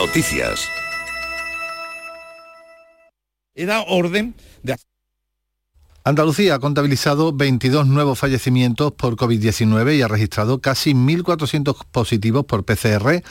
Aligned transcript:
Noticias. 0.00 0.66
He 3.54 3.66
dado 3.66 3.84
orden 3.88 4.34
de 4.62 4.72
Andalucía 6.02 6.54
ha 6.54 6.58
contabilizado 6.58 7.30
22 7.30 7.86
nuevos 7.86 8.18
fallecimientos 8.18 8.92
por 8.92 9.16
COVID-19 9.16 9.98
y 9.98 10.02
ha 10.02 10.08
registrado 10.08 10.58
casi 10.62 10.94
1.400 10.94 11.76
positivos 11.92 12.46
por 12.46 12.64
PCR, 12.64 13.22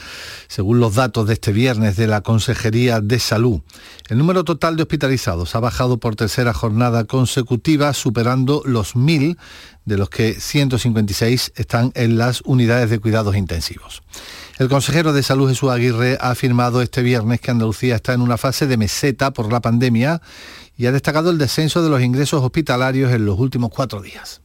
según 0.47 0.79
los 0.79 0.93
datos 0.93 1.27
de 1.27 1.33
este 1.33 1.51
viernes 1.51 1.95
de 1.95 2.05
la 2.05 2.21
Consejería 2.21 3.01
de 3.01 3.17
Salud. 3.17 3.61
El 4.07 4.19
número 4.19 4.43
total 4.43 4.75
de 4.75 4.83
hospitalizados 4.83 5.55
ha 5.55 5.59
bajado 5.59 5.97
por 5.97 6.15
tercera 6.15 6.53
jornada 6.53 7.05
consecutiva, 7.05 7.91
superando 7.93 8.61
los 8.63 8.95
1.000, 8.95 9.37
de 9.85 9.97
los 9.97 10.11
que 10.11 10.39
156 10.39 11.53
están 11.55 11.91
en 11.95 12.19
las 12.19 12.41
unidades 12.45 12.91
de 12.91 12.99
cuidados 12.99 13.35
intensivos. 13.35 14.03
El 14.59 14.69
consejero 14.69 15.13
de 15.13 15.23
Salud 15.23 15.49
Jesús 15.49 15.71
Aguirre 15.71 16.17
ha 16.21 16.29
afirmado 16.29 16.83
este 16.83 17.01
viernes 17.01 17.41
que 17.41 17.49
Andalucía 17.49 17.95
está 17.95 18.13
en 18.13 18.21
una 18.21 18.37
fase 18.37 18.67
de 18.67 18.77
meseta 18.77 19.31
por 19.31 19.51
la 19.51 19.61
pandemia 19.61 20.21
y 20.79 20.87
ha 20.87 20.93
destacado 20.93 21.29
el 21.29 21.37
descenso 21.37 21.83
de 21.83 21.89
los 21.89 22.01
ingresos 22.01 22.41
hospitalarios 22.41 23.11
en 23.11 23.25
los 23.25 23.37
últimos 23.37 23.69
cuatro 23.69 24.01
días. 24.01 24.41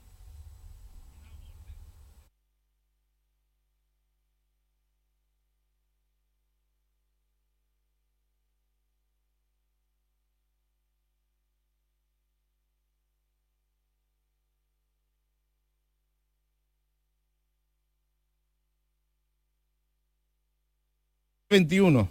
...21... 21.49 22.09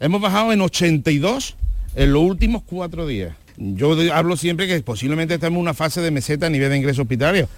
Hemos 0.00 0.20
bajado 0.22 0.52
en 0.52 0.62
82 0.62 1.56
en 1.94 2.12
los 2.12 2.22
últimos 2.22 2.62
cuatro 2.64 3.06
días. 3.06 3.34
Yo 3.56 3.96
hablo 4.12 4.36
siempre 4.36 4.68
que 4.68 4.80
posiblemente 4.82 5.34
estamos 5.34 5.56
en 5.56 5.62
una 5.62 5.74
fase 5.74 6.00
de 6.00 6.12
meseta 6.12 6.46
a 6.46 6.50
nivel 6.50 6.70
de 6.70 6.76
ingreso 6.76 7.02
hospitalario, 7.02 7.48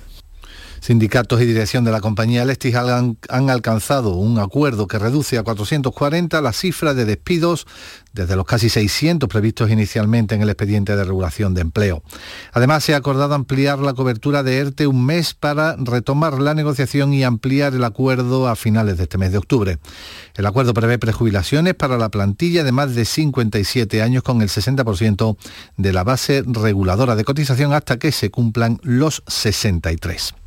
Sindicatos 0.81 1.43
y 1.43 1.45
dirección 1.45 1.85
de 1.85 1.91
la 1.91 2.01
compañía 2.01 2.47
Lestis 2.47 2.75
han, 2.75 3.19
alcanzado 3.29 4.15
un 4.15 4.39
acuerdo 4.39 4.87
que 4.87 4.99
reduce 4.99 5.37
a 5.37 5.43
440 5.43 6.41
la 6.41 6.55
cifra 6.55 6.95
de 6.95 7.05
despidos 7.05 7.67
desde 8.15 8.35
los 8.35 8.47
casi 8.47 8.71
600 8.71 9.29
previstos 9.29 9.71
inicialmente 9.71 10.35
en 10.35 10.43
el 10.43 10.49
expediente 10.49 10.97
de 10.97 11.05
regulación 11.05 11.53
de 11.53 11.61
empleo. 11.61 12.03
Además, 12.53 12.83
se 12.83 12.95
ha 12.95 12.97
acordado 12.97 13.35
ampliar 13.35 13.79
la 13.79 13.93
cobertura 13.93 14.43
de 14.43 14.57
ERTE 14.57 14.87
un 14.87 15.05
mes 15.05 15.35
para 15.35 15.77
retomar 15.77 16.41
la 16.41 16.55
negociación 16.55 17.13
y 17.13 17.25
ampliar 17.25 17.75
el 17.75 17.85
acuerdo 17.85 18.49
a 18.49 18.57
finales 18.57 18.97
de 18.97 19.03
este 19.05 19.19
mes 19.19 19.33
de 19.33 19.39
octubre. 19.39 19.79
El 20.35 20.47
acuerdo 20.47 20.73
prevé 20.73 20.99
prejubilaciones 20.99 21.75
para 21.75 21.99
la 21.99 22.09
plantilla 22.09 22.65
de 22.65 22.73
más 22.73 22.95
de 22.95 23.05
57 23.05 24.03
años 24.03 24.23
con 24.23 24.41
el 24.41 24.49
60% 24.49 25.37
de 25.77 25.93
la 25.93 26.05
base 26.05 26.43
reguladora 26.47 27.17
de 27.17 27.25
cotización 27.25 27.75
hasta 27.75 27.99
que 27.99 28.13
se 28.13 28.31
cumplan 28.31 28.81
los 28.83 29.23
63. 29.27 30.40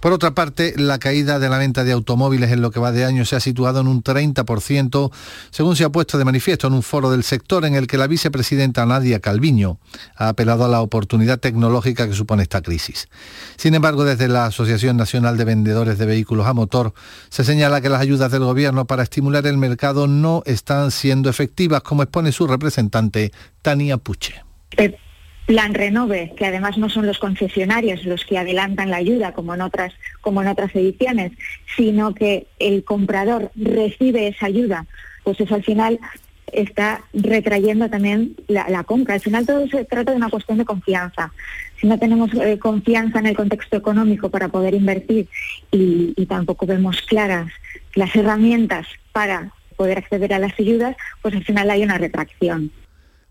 Por 0.00 0.12
otra 0.12 0.30
parte, 0.30 0.74
la 0.78 0.98
caída 0.98 1.38
de 1.38 1.50
la 1.50 1.58
venta 1.58 1.84
de 1.84 1.92
automóviles 1.92 2.50
en 2.50 2.62
lo 2.62 2.70
que 2.70 2.80
va 2.80 2.90
de 2.90 3.04
año 3.04 3.26
se 3.26 3.36
ha 3.36 3.40
situado 3.40 3.80
en 3.80 3.86
un 3.86 4.02
30%, 4.02 5.10
según 5.50 5.76
se 5.76 5.84
ha 5.84 5.90
puesto 5.90 6.16
de 6.16 6.24
manifiesto 6.24 6.68
en 6.68 6.72
un 6.72 6.82
foro 6.82 7.10
del 7.10 7.22
sector 7.22 7.66
en 7.66 7.74
el 7.74 7.86
que 7.86 7.98
la 7.98 8.06
vicepresidenta 8.06 8.86
Nadia 8.86 9.20
Calviño 9.20 9.78
ha 10.16 10.28
apelado 10.28 10.64
a 10.64 10.68
la 10.68 10.80
oportunidad 10.80 11.38
tecnológica 11.38 12.08
que 12.08 12.14
supone 12.14 12.42
esta 12.42 12.62
crisis. 12.62 13.08
Sin 13.56 13.74
embargo, 13.74 14.04
desde 14.04 14.28
la 14.28 14.46
Asociación 14.46 14.96
Nacional 14.96 15.36
de 15.36 15.44
Vendedores 15.44 15.98
de 15.98 16.06
Vehículos 16.06 16.46
a 16.46 16.54
Motor 16.54 16.94
se 17.28 17.44
señala 17.44 17.82
que 17.82 17.90
las 17.90 18.00
ayudas 18.00 18.32
del 18.32 18.44
Gobierno 18.44 18.86
para 18.86 19.02
estimular 19.02 19.46
el 19.46 19.58
mercado 19.58 20.06
no 20.06 20.42
están 20.46 20.92
siendo 20.92 21.28
efectivas, 21.28 21.82
como 21.82 22.02
expone 22.02 22.32
su 22.32 22.46
representante 22.46 23.32
Tania 23.60 23.98
Puche 23.98 24.42
plan 25.50 25.74
Renove, 25.74 26.32
que 26.36 26.46
además 26.46 26.78
no 26.78 26.88
son 26.88 27.08
los 27.08 27.18
concesionarios 27.18 28.04
los 28.04 28.24
que 28.24 28.38
adelantan 28.38 28.88
la 28.88 28.98
ayuda 28.98 29.32
como 29.32 29.52
en 29.52 29.62
otras, 29.62 29.92
como 30.20 30.42
en 30.42 30.46
otras 30.46 30.72
ediciones, 30.76 31.32
sino 31.76 32.14
que 32.14 32.46
el 32.60 32.84
comprador 32.84 33.50
recibe 33.56 34.28
esa 34.28 34.46
ayuda, 34.46 34.86
pues 35.24 35.40
eso 35.40 35.56
al 35.56 35.64
final 35.64 35.98
está 36.52 37.02
retrayendo 37.12 37.90
también 37.90 38.36
la, 38.46 38.84
compra. 38.84 39.14
Al 39.14 39.20
final 39.20 39.44
todo 39.44 39.66
se 39.66 39.84
trata 39.84 40.12
de 40.12 40.18
una 40.18 40.30
cuestión 40.30 40.56
de 40.56 40.64
confianza. 40.64 41.32
Si 41.80 41.88
no 41.88 41.98
tenemos 41.98 42.32
eh, 42.34 42.56
confianza 42.60 43.18
en 43.18 43.26
el 43.26 43.36
contexto 43.36 43.76
económico 43.76 44.30
para 44.30 44.50
poder 44.50 44.74
invertir 44.74 45.26
y 45.72 46.26
tampoco 46.26 46.64
vemos 46.64 47.02
claras 47.02 47.50
las 47.96 48.14
herramientas 48.14 48.86
para 49.10 49.50
poder 49.74 49.98
acceder 49.98 50.32
a 50.32 50.38
las 50.38 50.52
ayudas, 50.60 50.96
pues 51.22 51.34
al 51.34 51.44
final 51.44 51.70
hay 51.70 51.82
una 51.82 51.98
retracción. 51.98 52.70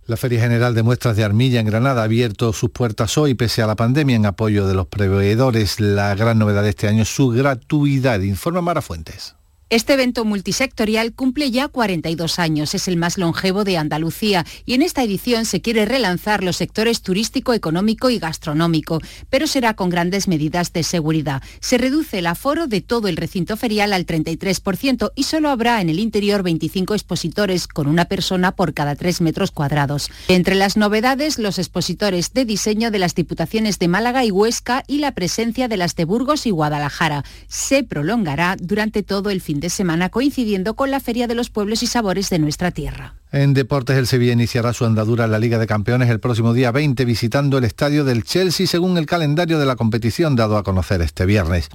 La 0.09 0.18
Feria 0.18 0.42
General 0.42 0.74
de 0.74 0.81
Muestras 0.81 1.16
de 1.16 1.24
Armilla 1.24 1.59
en 1.59 1.68
Granada 1.68 2.02
ha 2.02 2.06
abierto 2.06 2.52
sus 2.52 2.72
puertas 2.72 3.16
hoy 3.20 3.36
pese 3.36 3.62
a 3.62 3.68
la 3.68 3.75
pandemia 3.75 4.16
en 4.16 4.25
apoyo 4.25 4.66
de 4.66 4.74
los 4.74 4.88
proveedores. 4.88 5.80
La 5.80 6.16
gran 6.16 6.40
novedad 6.40 6.64
de 6.64 6.70
este 6.70 6.88
año 6.88 7.03
es 7.03 7.16
su 7.16 7.30
gratuidad, 7.30 8.20
informa 8.22 8.62
Mara 8.62 8.81
Fuentes. 8.81 9.36
Este 9.72 9.94
evento 9.94 10.25
multisectorial 10.25 11.13
cumple 11.13 11.52
ya 11.52 11.68
42 11.68 12.40
años, 12.40 12.74
es 12.74 12.88
el 12.88 12.97
más 12.97 13.19
longevo 13.19 13.63
de 13.63 13.78
Andalucía 13.78 14.44
y 14.66 14.74
en 14.74 14.81
esta 14.81 15.03
edición 15.03 15.46
se 15.46 15.62
quiere 15.62 15.85
relanzar 15.85 16.44
los 16.44 16.57
sectores 16.57 17.03
turístico, 17.03 17.53
económico 17.53 18.09
y 18.09 18.18
gastronómico, 18.18 19.00
pero 19.29 19.46
será 19.46 19.75
con 19.75 19.91
grandes 19.91 20.28
medidas 20.28 20.74
de 20.74 20.81
seguridad. 20.81 21.44
Se 21.59 21.78
reduce 21.78 22.18
el 22.18 22.25
aforo 22.25 22.66
de 22.66 22.81
todo 22.81 23.08
el 23.09 23.16
recinto 23.16 23.58
ferial 23.58 23.94
al 23.94 24.08
33% 24.08 25.12
y 25.13 25.24
solo 25.25 25.50
habrá 25.50 25.81
en 25.81 25.90
el 25.90 26.00
interior 26.00 26.41
25 26.41 26.96
expositores 26.96 27.68
con 27.68 27.85
una 27.85 28.06
persona 28.06 28.53
por 28.53 28.74
cada 28.74 28.96
3 28.96 29.22
metros 29.22 29.52
cuadrados. 29.52 30.09
Entre 30.29 30.56
las 30.56 30.78
novedades, 30.78 31.38
los 31.38 31.59
expositores 31.59 32.34
de 32.34 32.46
diseño 32.46 32.90
de 32.90 32.97
las 32.97 33.13
diputaciones 33.13 33.78
de 33.78 33.88
Málaga 33.88 34.25
y 34.25 34.31
Huesca 34.31 34.84
y 34.88 34.97
la 34.97 35.12
presencia 35.12 35.68
de 35.68 35.78
las 35.78 35.96
de 35.96 36.06
Burgos 36.06 36.47
y 36.47 36.50
Guadalajara. 36.50 37.24
Se 37.47 37.84
prolongará 37.84 38.56
durante 38.59 39.03
todo 39.03 39.29
el 39.29 39.41
fin 39.41 39.59
de 39.59 39.70
semana 39.70 40.09
coincidiendo 40.09 40.75
con 40.75 40.92
la 40.92 41.00
Feria 41.00 41.28
de 41.28 41.36
los 41.36 41.50
Pueblos 41.50 41.84
y 41.84 41.88
Sabores 41.88 42.30
de 42.30 42.40
nuestra 42.40 42.72
tierra. 42.72 43.16
En 43.31 43.53
deportes, 43.53 43.96
el 43.96 44.08
Sevilla 44.08 44.34
iniciará 44.34 44.74
su 44.74 44.86
andadura 44.86 45.25
en 45.25 45.31
la 45.31 45.38
Liga 45.38 45.59
de 45.59 45.68
Campeones 45.68 46.09
el 46.09 46.20
próximo 46.20 46.53
día 46.53 46.72
20 46.72 47.06
visitando 47.06 47.59
el 47.59 47.64
estadio 47.64 48.03
del 48.03 48.24
Chelsea 48.24 48.66
según 48.66 48.97
el 48.97 49.06
calendario 49.06 49.59
de 49.59 49.68
la 49.68 49.75
competición 49.75 50.36
dado 50.36 50.58
a 50.58 50.64
conocer 50.64 51.02
este 51.02 51.28
viernes. 51.28 51.70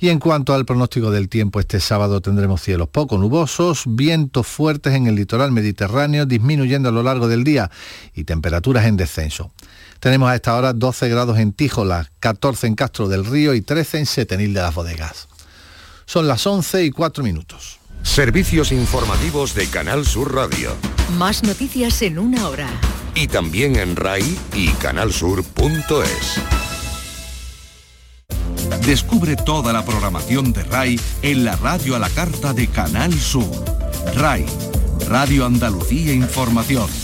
Y 0.00 0.08
en 0.08 0.18
cuanto 0.18 0.54
al 0.54 0.64
pronóstico 0.64 1.10
del 1.10 1.28
tiempo, 1.28 1.60
este 1.60 1.78
sábado 1.78 2.22
tendremos 2.22 2.62
cielos 2.62 2.88
poco 2.88 3.18
nubosos, 3.18 3.84
vientos 3.86 4.46
fuertes 4.46 4.94
en 4.94 5.06
el 5.06 5.16
litoral 5.16 5.52
mediterráneo 5.52 6.24
disminuyendo 6.24 6.88
a 6.88 6.92
lo 6.92 7.02
largo 7.02 7.28
del 7.28 7.44
día 7.44 7.70
y 8.14 8.24
temperaturas 8.24 8.86
en 8.86 8.96
descenso. 8.96 9.52
Tenemos 10.00 10.30
a 10.30 10.34
esta 10.34 10.56
hora 10.56 10.72
12 10.72 11.08
grados 11.08 11.38
en 11.38 11.52
Tíjola, 11.52 12.10
14 12.20 12.66
en 12.66 12.74
Castro 12.76 13.08
del 13.08 13.24
Río 13.26 13.54
y 13.54 13.60
13 13.60 13.98
en 13.98 14.06
Setenil 14.06 14.54
de 14.54 14.60
las 14.60 14.74
Bodegas. 14.74 15.28
Son 16.06 16.28
las 16.28 16.46
11 16.46 16.84
y 16.84 16.90
4 16.90 17.24
minutos. 17.24 17.78
Servicios 18.02 18.70
informativos 18.70 19.54
de 19.54 19.66
Canal 19.68 20.06
Sur 20.06 20.34
Radio. 20.34 20.76
Más 21.18 21.42
noticias 21.42 22.02
en 22.02 22.18
una 22.18 22.48
hora. 22.48 22.68
Y 23.14 23.28
también 23.28 23.76
en 23.76 23.96
RAI 23.96 24.38
y 24.54 24.68
canalsur.es. 24.72 26.40
Descubre 28.86 29.36
toda 29.36 29.72
la 29.72 29.84
programación 29.84 30.52
de 30.52 30.64
RAI 30.64 31.00
en 31.22 31.44
la 31.44 31.56
radio 31.56 31.96
a 31.96 31.98
la 31.98 32.10
carta 32.10 32.52
de 32.52 32.68
Canal 32.68 33.12
Sur. 33.14 33.64
RAI, 34.14 34.44
Radio 35.08 35.46
Andalucía 35.46 36.12
Información. 36.12 37.03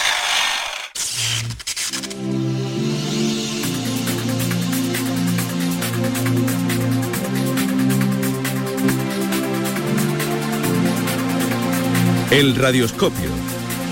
El 12.31 12.55
Radioscopio. 12.55 13.29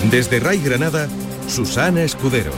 Desde 0.10 0.40
Ray 0.40 0.62
Granada, 0.62 1.10
Susana 1.50 2.04
Escudero. 2.04 2.54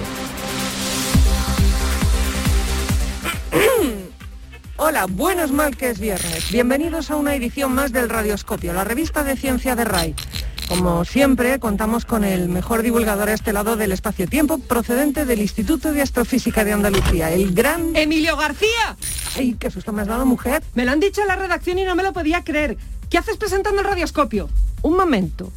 Hola, 4.78 5.08
buenos 5.08 5.52
mal 5.52 5.76
que 5.76 5.90
es 5.90 6.00
viernes. 6.00 6.52
Bienvenidos 6.52 7.10
a 7.10 7.16
una 7.16 7.34
edición 7.34 7.74
más 7.74 7.92
del 7.92 8.10
Radioscopio, 8.10 8.74
la 8.74 8.84
revista 8.84 9.24
de 9.24 9.36
ciencia 9.36 9.76
de 9.76 9.86
RAI. 9.86 10.14
Como 10.70 11.04
siempre, 11.04 11.60
contamos 11.60 12.06
con 12.06 12.24
el 12.26 12.48
mejor 12.48 12.84
divulgador 12.84 13.30
a 13.30 13.34
este 13.34 13.52
lado 13.52 13.76
del 13.76 13.92
espacio-tiempo, 13.92 14.60
procedente 14.60 15.26
del 15.26 15.42
Instituto 15.42 15.94
de 15.94 16.04
Astrofísica 16.04 16.64
de 16.64 16.74
Andalucía, 16.74 17.32
el 17.32 17.56
gran... 17.56 17.96
¡Emilio 17.96 18.38
García! 18.38 18.98
¡Ay, 19.36 19.56
qué 19.60 19.72
susto 19.72 19.92
me 19.94 20.04
has 20.04 20.08
dado, 20.08 20.28
mujer! 20.28 20.62
Me 20.76 20.86
lo 20.86 20.92
han 20.92 21.00
dicho 21.00 21.22
en 21.22 21.28
la 21.28 21.38
redacción 21.38 21.80
y 21.80 21.86
no 21.86 21.96
me 21.96 22.04
lo 22.04 22.14
podía 22.14 22.44
creer. 22.44 22.78
¿Qué 23.10 23.18
haces 23.18 23.38
presentando 23.38 23.82
el 23.82 23.88
radioscopio? 23.88 24.48
Un 24.84 24.96
momento. 24.96 25.52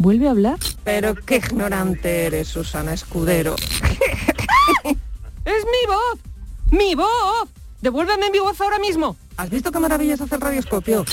¿Vuelve 0.00 0.28
a 0.28 0.30
hablar? 0.30 0.58
Pero 0.82 1.14
qué 1.14 1.36
ignorante 1.36 2.24
eres, 2.24 2.48
Susana 2.48 2.94
Escudero. 2.94 3.54
¡Es 4.84 4.94
mi 4.94 5.86
voz! 5.86 6.18
¡Mi 6.70 6.94
voz! 6.94 7.50
¡Devuélveme 7.82 8.30
mi 8.30 8.38
voz 8.38 8.58
ahora 8.62 8.78
mismo! 8.78 9.18
¿Has 9.36 9.50
visto 9.50 9.70
qué 9.70 9.78
maravilloso 9.78 10.24
hace 10.24 10.36
el 10.36 10.40
radioscopio? 10.40 11.04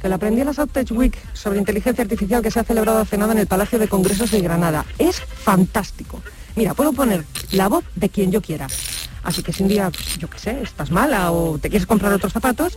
Que 0.00 0.08
lo 0.08 0.16
aprendí 0.16 0.40
en 0.40 0.48
la 0.48 0.54
South 0.54 0.72
Week 0.90 1.16
sobre 1.34 1.60
inteligencia 1.60 2.02
artificial 2.02 2.42
que 2.42 2.50
se 2.50 2.58
ha 2.58 2.64
celebrado 2.64 2.98
hace 2.98 3.16
nada 3.16 3.32
en 3.32 3.38
el 3.38 3.46
Palacio 3.46 3.78
de 3.78 3.86
Congresos 3.86 4.32
de 4.32 4.40
Granada. 4.40 4.84
Es 4.98 5.20
fantástico. 5.20 6.20
Mira, 6.56 6.74
puedo 6.74 6.92
poner 6.92 7.24
la 7.52 7.68
voz 7.68 7.84
de 7.94 8.08
quien 8.08 8.32
yo 8.32 8.42
quiera. 8.42 8.66
Así 9.22 9.44
que 9.44 9.52
si 9.52 9.62
un 9.62 9.68
día, 9.68 9.92
yo 10.18 10.28
qué 10.28 10.40
sé, 10.40 10.62
estás 10.62 10.90
mala 10.90 11.30
o 11.30 11.58
te 11.58 11.70
quieres 11.70 11.86
comprar 11.86 12.12
otros 12.12 12.32
zapatos, 12.32 12.76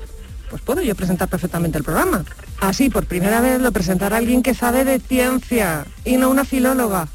pues 0.49 0.61
puedo 0.61 0.81
yo 0.81 0.95
presentar 0.95 1.27
perfectamente 1.27 1.77
el 1.77 1.83
programa. 1.83 2.23
Así, 2.59 2.89
por 2.89 3.05
primera 3.05 3.41
vez 3.41 3.61
lo 3.61 3.71
presentará 3.71 4.17
alguien 4.17 4.43
que 4.43 4.53
sabe 4.53 4.85
de 4.85 4.99
ciencia 4.99 5.85
y 6.03 6.17
no 6.17 6.29
una 6.29 6.45
filóloga. 6.45 7.07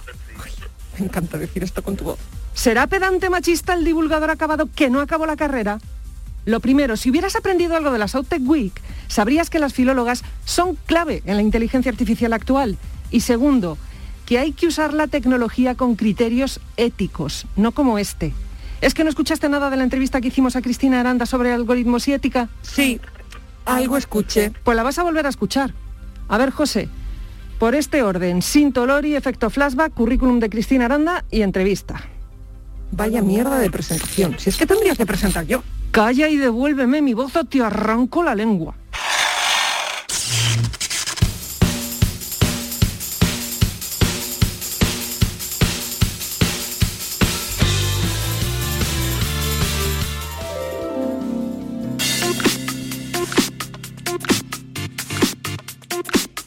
Ay, 0.43 0.53
me 0.99 1.06
encanta 1.06 1.38
decir 1.38 1.62
esto 1.62 1.82
con 1.82 1.97
tu 1.97 2.05
voz. 2.05 2.19
¿Será 2.55 2.87
pedante 2.87 3.31
machista 3.31 3.75
el 3.75 3.85
divulgador 3.85 4.31
acabado 4.31 4.69
que 4.75 4.91
no 4.91 5.00
acabó 5.00 5.27
la 5.27 5.37
carrera? 5.37 5.79
Lo 6.44 6.61
primero, 6.61 6.97
si 6.97 7.11
hubieras 7.11 7.37
aprendido 7.37 7.77
algo 7.77 7.93
de 7.93 7.99
la 7.99 8.06
Tech 8.06 8.43
Week, 8.44 8.73
sabrías 9.09 9.50
que 9.50 9.59
las 9.59 9.75
filólogas 9.75 10.23
son 10.44 10.77
clave 10.87 11.23
en 11.27 11.37
la 11.37 11.43
inteligencia 11.43 11.91
artificial 11.91 12.32
actual. 12.32 12.77
Y 13.11 13.21
segundo, 13.21 13.77
que 14.27 14.38
hay 14.38 14.53
que 14.53 14.67
usar 14.67 14.94
la 14.94 15.06
tecnología 15.06 15.75
con 15.75 15.97
criterios 15.97 16.61
éticos, 16.77 17.47
no 17.56 17.73
como 17.73 17.99
este. 17.99 18.32
¿Es 18.81 18.94
que 18.94 19.05
no 19.05 19.11
escuchaste 19.11 19.49
nada 19.49 19.69
de 19.69 19.77
la 19.77 19.85
entrevista 19.85 20.21
que 20.21 20.29
hicimos 20.29 20.56
a 20.56 20.62
Cristina 20.62 21.00
Aranda 21.00 21.27
sobre 21.27 21.53
algoritmos 21.53 22.09
y 22.09 22.15
ética? 22.15 22.49
Sí, 22.62 23.00
algo 23.76 23.96
escuché. 23.96 24.52
Pues 24.64 24.76
la 24.76 24.82
vas 24.82 24.99
a 24.99 25.02
volver 25.02 25.26
a 25.26 25.28
escuchar. 25.28 25.75
A 26.28 26.38
ver, 26.38 26.50
José, 26.50 26.88
por 27.58 27.75
este 27.75 28.02
orden, 28.02 28.43
Sintolori, 28.43 29.17
efecto 29.17 29.50
flashback, 29.50 29.93
currículum 29.93 30.40
de 30.40 30.49
Cristina 30.49 30.87
Aranda 30.87 31.25
y 31.31 31.43
entrevista. 31.43 32.00
Vaya 32.93 33.22
mierda 33.22 33.58
de 33.58 33.70
presentación. 33.70 34.37
Si 34.38 34.50
es 34.50 34.56
que 34.56 34.67
tendría 34.67 34.94
que 34.94 35.06
presentar 35.06 35.46
yo. 35.46 35.62
Calla 35.90 36.28
y 36.28 36.37
devuélveme 36.37 37.02
mi 37.02 37.14
voz 37.14 37.37
o 37.37 37.44
te 37.44 37.62
arranco 37.62 38.22
la 38.22 38.34
lengua. 38.34 38.75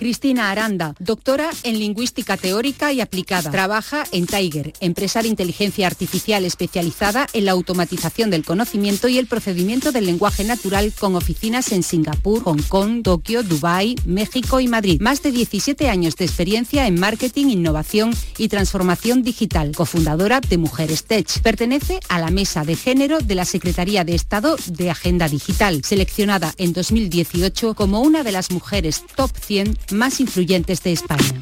Cristina 0.03 0.51
Aranda, 0.51 0.95
doctora 0.99 1.49
en 1.63 1.79
lingüística 1.79 2.35
teórica 2.35 2.91
y 2.91 2.99
aplicada. 2.99 3.49
Trabaja 3.51 4.03
en 4.11 4.27
Tiger, 4.27 4.73
empresa 4.81 5.21
de 5.21 5.29
inteligencia 5.29 5.87
artificial 5.87 6.43
especializada 6.43 7.25
en 7.31 7.45
la 7.45 7.53
automatización 7.53 8.29
del 8.29 8.43
conocimiento 8.43 9.07
y 9.07 9.17
el 9.17 9.27
procedimiento 9.27 9.93
del 9.93 10.05
lenguaje 10.05 10.43
natural 10.43 10.91
con 10.99 11.15
oficinas 11.15 11.71
en 11.71 11.83
Singapur, 11.83 12.43
Hong 12.43 12.63
Kong, 12.67 13.01
Tokio, 13.01 13.43
Dubái, 13.43 13.95
México 14.05 14.59
y 14.59 14.67
Madrid. 14.67 14.99
Más 14.99 15.23
de 15.23 15.31
17 15.31 15.87
años 15.87 16.17
de 16.17 16.25
experiencia 16.25 16.85
en 16.85 16.99
marketing, 16.99 17.45
innovación 17.45 18.13
y 18.37 18.49
transformación 18.49 19.23
digital. 19.23 19.71
Cofundadora 19.73 20.41
de 20.41 20.57
Mujeres 20.57 21.05
Tech. 21.05 21.39
Pertenece 21.39 22.01
a 22.09 22.19
la 22.19 22.29
mesa 22.29 22.65
de 22.65 22.75
género 22.75 23.19
de 23.19 23.35
la 23.35 23.45
Secretaría 23.45 24.03
de 24.03 24.15
Estado 24.15 24.57
de 24.67 24.89
Agenda 24.91 25.29
Digital, 25.29 25.81
seleccionada 25.85 26.53
en 26.57 26.73
2018 26.73 27.73
como 27.73 28.01
una 28.01 28.23
de 28.23 28.33
las 28.33 28.51
mujeres 28.51 29.05
top 29.15 29.31
100 29.39 29.77
más 29.93 30.19
influyentes 30.19 30.83
de 30.83 30.91
España. 30.91 31.39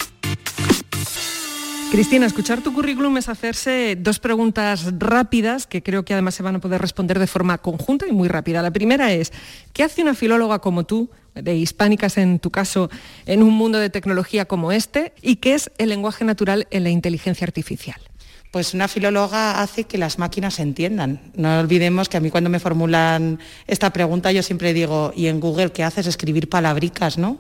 Cristina, 1.91 2.25
escuchar 2.25 2.61
tu 2.61 2.73
currículum 2.73 3.17
es 3.17 3.27
hacerse 3.27 3.97
dos 3.99 4.19
preguntas 4.19 4.93
rápidas 4.97 5.67
que 5.67 5.83
creo 5.83 6.05
que 6.05 6.13
además 6.13 6.35
se 6.35 6.41
van 6.41 6.55
a 6.55 6.61
poder 6.61 6.79
responder 6.79 7.19
de 7.19 7.27
forma 7.27 7.57
conjunta 7.57 8.07
y 8.07 8.13
muy 8.13 8.29
rápida. 8.29 8.61
La 8.61 8.71
primera 8.71 9.11
es, 9.11 9.33
¿qué 9.73 9.83
hace 9.83 10.01
una 10.01 10.13
filóloga 10.13 10.59
como 10.59 10.85
tú, 10.85 11.09
de 11.35 11.53
hispánicas 11.57 12.17
en 12.17 12.39
tu 12.39 12.49
caso, 12.49 12.89
en 13.25 13.43
un 13.43 13.53
mundo 13.53 13.77
de 13.77 13.89
tecnología 13.89 14.45
como 14.45 14.71
este? 14.71 15.11
¿Y 15.21 15.35
qué 15.35 15.53
es 15.53 15.69
el 15.79 15.89
lenguaje 15.89 16.23
natural 16.23 16.65
en 16.71 16.83
la 16.83 16.91
inteligencia 16.91 17.43
artificial? 17.43 17.99
Pues 18.51 18.73
una 18.73 18.87
filóloga 18.87 19.61
hace 19.61 19.83
que 19.83 19.97
las 19.97 20.17
máquinas 20.17 20.55
se 20.55 20.61
entiendan. 20.61 21.19
No 21.35 21.59
olvidemos 21.59 22.07
que 22.07 22.15
a 22.15 22.21
mí 22.21 22.31
cuando 22.31 22.49
me 22.49 22.59
formulan 22.59 23.39
esta 23.67 23.91
pregunta 23.91 24.31
yo 24.31 24.43
siempre 24.43 24.73
digo, 24.73 25.11
¿y 25.13 25.27
en 25.27 25.41
Google 25.41 25.73
qué 25.73 25.83
haces? 25.83 26.07
Escribir 26.07 26.47
palabricas, 26.47 27.17
¿no? 27.17 27.37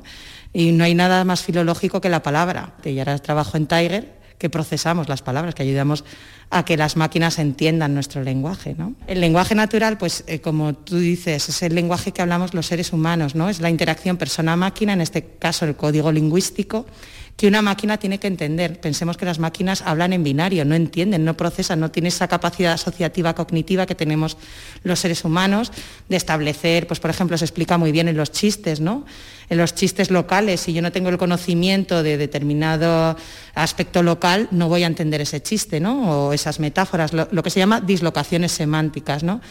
Y 0.53 0.71
no 0.71 0.83
hay 0.83 0.95
nada 0.95 1.23
más 1.23 1.43
filológico 1.43 2.01
que 2.01 2.09
la 2.09 2.23
palabra. 2.23 2.73
Y 2.83 2.99
ahora 2.99 3.17
trabajo 3.19 3.57
en 3.57 3.67
Tiger, 3.67 4.21
que 4.37 4.49
procesamos 4.49 5.07
las 5.07 5.21
palabras, 5.21 5.53
que 5.53 5.63
ayudamos 5.63 6.03
a 6.49 6.65
que 6.65 6.75
las 6.75 6.97
máquinas 6.97 7.37
entiendan 7.37 7.93
nuestro 7.93 8.23
lenguaje. 8.23 8.75
El 9.05 9.21
lenguaje 9.21 9.53
natural, 9.53 9.97
pues 9.97 10.23
eh, 10.25 10.41
como 10.41 10.73
tú 10.73 10.97
dices, 10.97 11.47
es 11.47 11.61
el 11.61 11.75
lenguaje 11.75 12.11
que 12.11 12.21
hablamos 12.23 12.53
los 12.53 12.65
seres 12.65 12.91
humanos, 12.91 13.35
¿no? 13.35 13.49
es 13.49 13.61
la 13.61 13.69
interacción 13.69 14.17
persona-máquina, 14.17 14.93
en 14.93 15.01
este 15.01 15.23
caso 15.23 15.65
el 15.65 15.75
código 15.75 16.11
lingüístico, 16.11 16.87
que 17.37 17.47
una 17.47 17.61
máquina 17.61 17.97
tiene 17.97 18.19
que 18.19 18.27
entender. 18.27 18.79
Pensemos 18.79 19.17
que 19.17 19.25
las 19.25 19.39
máquinas 19.39 19.81
hablan 19.81 20.13
en 20.13 20.23
binario, 20.23 20.63
no 20.63 20.75
entienden, 20.75 21.25
no 21.25 21.35
procesan, 21.35 21.79
no 21.79 21.89
tienen 21.89 22.09
esa 22.09 22.27
capacidad 22.27 22.73
asociativa 22.73 23.33
cognitiva 23.33 23.85
que 23.85 23.95
tenemos 23.95 24.37
los 24.83 24.99
seres 24.99 25.25
humanos 25.25 25.71
de 26.07 26.17
establecer, 26.17 26.87
pues 26.87 26.99
por 26.99 27.09
ejemplo, 27.09 27.37
se 27.37 27.45
explica 27.45 27.77
muy 27.77 27.91
bien 27.91 28.07
en 28.07 28.17
los 28.17 28.31
chistes, 28.31 28.79
¿no? 28.79 29.05
En 29.49 29.57
los 29.57 29.75
chistes 29.75 30.11
locales, 30.11 30.61
si 30.61 30.71
yo 30.71 30.81
no 30.81 30.91
tengo 30.91 31.09
el 31.09 31.17
conocimiento 31.17 32.03
de 32.03 32.17
determinado 32.17 33.17
aspecto 33.53 34.03
local, 34.03 34.47
no 34.51 34.69
voy 34.69 34.83
a 34.83 34.87
entender 34.87 35.19
ese 35.21 35.41
chiste, 35.41 35.79
¿no? 35.79 36.27
O 36.27 36.33
esas 36.33 36.59
metáforas, 36.59 37.11
lo, 37.11 37.43
que 37.43 37.49
se 37.49 37.59
llama 37.59 37.81
dislocaciones 37.81 38.51
semánticas, 38.51 39.23
¿no? 39.23 39.41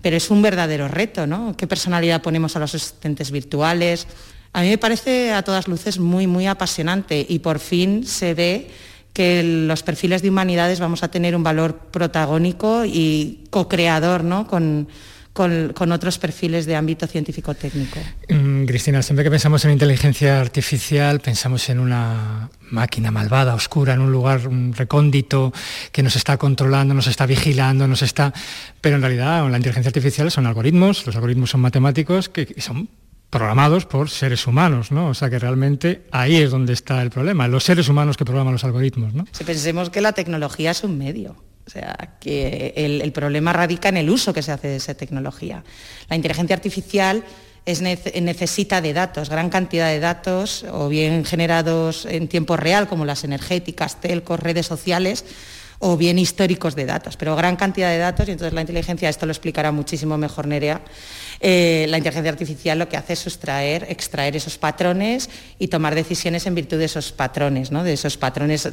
Pero 0.00 0.16
es 0.16 0.30
un 0.30 0.42
verdadero 0.42 0.86
reto, 0.86 1.26
¿no? 1.26 1.56
¿Qué 1.56 1.66
personalidad 1.66 2.22
ponemos 2.22 2.54
a 2.54 2.60
los 2.60 2.74
asistentes 2.74 3.30
virtuales? 3.30 4.06
A 4.58 4.62
mí 4.62 4.70
me 4.70 4.78
parece 4.78 5.32
a 5.32 5.44
todas 5.44 5.68
luces 5.68 6.00
muy, 6.00 6.26
muy 6.26 6.48
apasionante 6.48 7.24
y 7.28 7.38
por 7.38 7.60
fin 7.60 8.04
se 8.04 8.34
ve 8.34 8.66
que 9.12 9.44
los 9.44 9.84
perfiles 9.84 10.20
de 10.20 10.30
humanidades 10.30 10.80
vamos 10.80 11.04
a 11.04 11.12
tener 11.12 11.36
un 11.36 11.44
valor 11.44 11.78
protagónico 11.92 12.82
y 12.84 13.44
co-creador 13.50 14.24
¿no? 14.24 14.48
con, 14.48 14.88
con, 15.32 15.92
otros 15.92 16.18
perfiles 16.18 16.66
de 16.66 16.74
ámbito 16.74 17.06
científico-técnico. 17.06 18.00
Mm, 18.30 18.64
Cristina, 18.64 19.00
siempre 19.00 19.22
que 19.22 19.30
pensamos 19.30 19.64
en 19.64 19.70
inteligencia 19.70 20.40
artificial 20.40 21.20
pensamos 21.20 21.68
en 21.68 21.78
una 21.78 22.50
máquina 22.68 23.12
malvada, 23.12 23.54
oscura, 23.54 23.94
en 23.94 24.00
un 24.00 24.10
lugar 24.10 24.40
recóndito 24.76 25.52
que 25.92 26.02
nos 26.02 26.16
está 26.16 26.36
controlando, 26.36 26.94
nos 26.94 27.06
está 27.06 27.26
vigilando, 27.26 27.86
nos 27.86 28.02
está... 28.02 28.34
Pero 28.80 28.96
en 28.96 29.02
realidad 29.02 29.48
la 29.48 29.56
inteligencia 29.56 29.90
artificial 29.90 30.32
son 30.32 30.46
algoritmos, 30.46 31.06
los 31.06 31.14
algoritmos 31.14 31.50
son 31.50 31.60
matemáticos 31.60 32.28
que 32.28 32.60
son 32.60 32.88
programados 33.30 33.84
por 33.84 34.08
seres 34.08 34.46
humanos, 34.46 34.90
¿no? 34.90 35.08
O 35.08 35.14
sea 35.14 35.28
que 35.28 35.38
realmente 35.38 36.06
ahí 36.10 36.36
es 36.36 36.50
donde 36.50 36.72
está 36.72 37.02
el 37.02 37.10
problema, 37.10 37.46
los 37.48 37.64
seres 37.64 37.88
humanos 37.88 38.16
que 38.16 38.24
programan 38.24 38.54
los 38.54 38.64
algoritmos, 38.64 39.12
¿no? 39.12 39.26
Si 39.32 39.44
pensemos 39.44 39.90
que 39.90 40.00
la 40.00 40.12
tecnología 40.12 40.70
es 40.70 40.82
un 40.82 40.96
medio, 40.96 41.36
o 41.66 41.70
sea, 41.70 42.16
que 42.20 42.72
el, 42.76 43.12
problema 43.12 43.52
radica 43.52 43.90
en 43.90 43.98
el 43.98 44.08
uso 44.08 44.32
que 44.32 44.42
se 44.42 44.52
hace 44.52 44.68
de 44.68 44.76
esa 44.76 44.94
tecnología. 44.94 45.62
La 46.08 46.16
inteligencia 46.16 46.56
artificial 46.56 47.22
necesita 47.66 48.80
de 48.80 48.94
datos, 48.94 49.28
gran 49.28 49.50
cantidad 49.50 49.88
de 49.88 50.00
datos, 50.00 50.64
o 50.72 50.88
bien 50.88 51.26
generados 51.26 52.06
en 52.06 52.28
tiempo 52.28 52.56
real, 52.56 52.88
como 52.88 53.04
las 53.04 53.24
energéticas, 53.24 54.00
telcos, 54.00 54.40
redes 54.40 54.64
sociales, 54.64 55.26
o 55.80 55.96
bien 55.96 56.18
históricos 56.18 56.74
de 56.74 56.86
datos, 56.86 57.16
pero 57.16 57.36
gran 57.36 57.54
cantidad 57.54 57.90
de 57.90 57.98
datos 57.98 58.26
y 58.28 58.32
entonces 58.32 58.52
la 58.52 58.62
inteligencia, 58.62 59.08
esto 59.08 59.26
lo 59.26 59.32
explicará 59.32 59.70
muchísimo 59.70 60.18
mejor 60.18 60.46
Nerea, 60.48 60.82
eh, 61.40 61.86
la 61.88 61.98
inteligencia 61.98 62.32
artificial 62.32 62.78
lo 62.78 62.88
que 62.88 62.96
hace 62.96 63.12
es 63.12 63.20
sustraer, 63.20 63.86
extraer 63.88 64.34
esos 64.34 64.58
patrones 64.58 65.30
y 65.58 65.68
tomar 65.68 65.94
decisiones 65.94 66.46
en 66.46 66.56
virtud 66.56 66.78
de 66.78 66.86
esos 66.86 67.12
patrones, 67.12 67.70
¿no? 67.70 67.84
de 67.84 67.92
esos 67.92 68.16
patrones, 68.16 68.68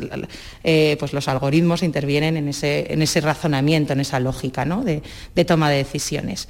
eh, 0.63 0.97
pues 0.99 1.13
los 1.13 1.27
algoritmos 1.27 1.83
intervienen 1.83 2.37
en 2.37 2.47
ese, 2.47 2.91
en 2.91 3.03
ese 3.03 3.21
razonamiento, 3.21 3.93
en 3.93 3.99
esa 3.99 4.19
lógica 4.19 4.65
¿no? 4.65 4.83
de, 4.83 5.01
toma 5.45 5.69
de 5.69 5.77
decisiones. 5.77 6.47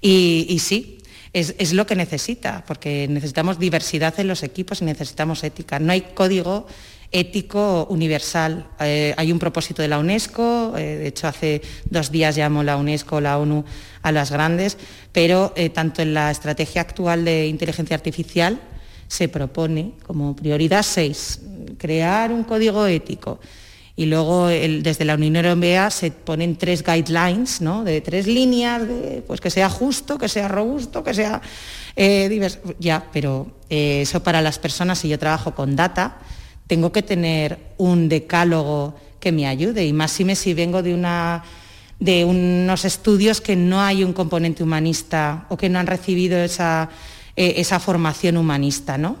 Y, 0.00 0.60
sí, 0.60 0.98
es, 1.32 1.56
es, 1.58 1.72
lo 1.72 1.84
que 1.84 1.96
necesita, 1.96 2.62
porque 2.64 3.08
necesitamos 3.08 3.58
diversidad 3.58 4.14
en 4.20 4.28
los 4.28 4.44
equipos 4.44 4.82
y 4.82 4.84
necesitamos 4.84 5.42
ética. 5.42 5.80
No 5.80 5.90
hay 5.90 6.02
código 6.14 6.68
ético 7.12 7.86
universal. 7.90 8.66
Eh, 8.80 9.14
hay 9.16 9.32
un 9.32 9.38
propósito 9.38 9.82
de 9.82 9.88
la 9.88 9.98
UNESCO, 9.98 10.74
eh, 10.76 10.96
de 10.96 11.06
hecho 11.08 11.28
hace 11.28 11.62
dos 11.88 12.10
días 12.10 12.36
llamó 12.36 12.62
la 12.62 12.76
UNESCO, 12.76 13.20
la 13.20 13.38
ONU 13.38 13.64
a 14.02 14.12
las 14.12 14.30
grandes, 14.30 14.76
pero 15.12 15.52
eh, 15.56 15.70
tanto 15.70 16.02
en 16.02 16.14
la 16.14 16.30
estrategia 16.30 16.82
actual 16.82 17.24
de 17.24 17.46
inteligencia 17.46 17.96
artificial 17.96 18.60
se 19.08 19.28
propone 19.28 19.92
como 20.04 20.34
prioridad 20.34 20.82
seis, 20.82 21.40
crear 21.78 22.32
un 22.32 22.44
código 22.44 22.86
ético. 22.86 23.38
Y 23.98 24.04
luego 24.04 24.48
desde 24.48 25.06
la 25.06 25.14
Unión 25.14 25.36
Europea 25.36 25.90
se 25.90 26.10
ponen 26.10 26.56
tres 26.56 26.84
guidelines, 26.84 27.62
¿no? 27.62 27.82
de 27.82 28.02
tres 28.02 28.26
líneas, 28.26 28.82
pues 29.26 29.40
que 29.40 29.48
sea 29.48 29.70
justo, 29.70 30.18
que 30.18 30.28
sea 30.28 30.48
robusto, 30.48 31.02
que 31.02 31.14
sea 31.14 31.40
diverso. 31.96 32.58
Ya, 32.78 33.06
pero 33.10 33.46
eso 33.70 34.22
para 34.22 34.42
las 34.42 34.58
personas, 34.58 34.98
si 34.98 35.08
yo 35.08 35.18
trabajo 35.18 35.54
con 35.54 35.76
data, 35.76 36.18
tengo 36.66 36.92
que 36.92 37.02
tener 37.02 37.58
un 37.78 38.08
decálogo 38.08 38.96
que 39.20 39.32
me 39.32 39.46
ayude. 39.46 39.86
Y 39.86 39.92
más 39.92 40.12
si 40.12 40.24
me 40.24 40.36
si 40.36 40.54
vengo 40.54 40.82
de 40.82 40.94
una 40.94 41.44
de 41.98 42.24
unos 42.24 42.84
estudios 42.84 43.40
que 43.40 43.56
no 43.56 43.80
hay 43.80 44.04
un 44.04 44.12
componente 44.12 44.62
humanista 44.62 45.46
o 45.48 45.56
que 45.56 45.70
no 45.70 45.78
han 45.78 45.86
recibido 45.86 46.38
esa 46.38 46.90
eh, 47.36 47.54
esa 47.58 47.78
formación 47.78 48.36
humanista. 48.36 48.96
¿no? 48.96 49.16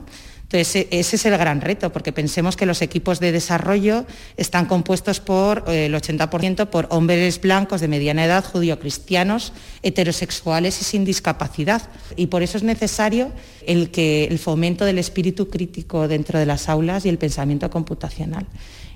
Entonces, 0.46 0.76
e, 0.76 0.88
ese 1.00 1.16
es 1.16 1.26
el 1.26 1.36
gran 1.36 1.60
reto, 1.60 1.90
porque 1.90 2.12
pensemos 2.12 2.56
que 2.56 2.66
los 2.66 2.80
equipos 2.80 3.18
de 3.18 3.32
desarrollo 3.32 4.06
están 4.36 4.66
compuestos 4.66 5.18
por 5.18 5.64
eh, 5.66 5.86
el 5.86 5.94
80% 5.94 6.68
por 6.68 6.86
hombres 6.90 7.40
blancos 7.40 7.80
de 7.80 7.88
mediana 7.88 8.24
edad, 8.24 8.44
judío-cristianos, 8.44 9.52
heterosexuales 9.82 10.80
y 10.80 10.84
sin 10.84 11.04
discapacidad. 11.04 11.82
Y 12.14 12.28
por 12.28 12.44
eso 12.44 12.58
es 12.58 12.62
necesario 12.62 13.32
el, 13.66 13.90
que, 13.90 14.24
el 14.24 14.38
fomento 14.38 14.84
del 14.84 14.98
espíritu 14.98 15.50
crítico 15.50 16.06
dentro 16.06 16.38
de 16.38 16.46
las 16.46 16.68
aulas 16.68 17.04
y 17.04 17.08
el 17.08 17.18
pensamiento 17.18 17.68
computacional. 17.68 18.46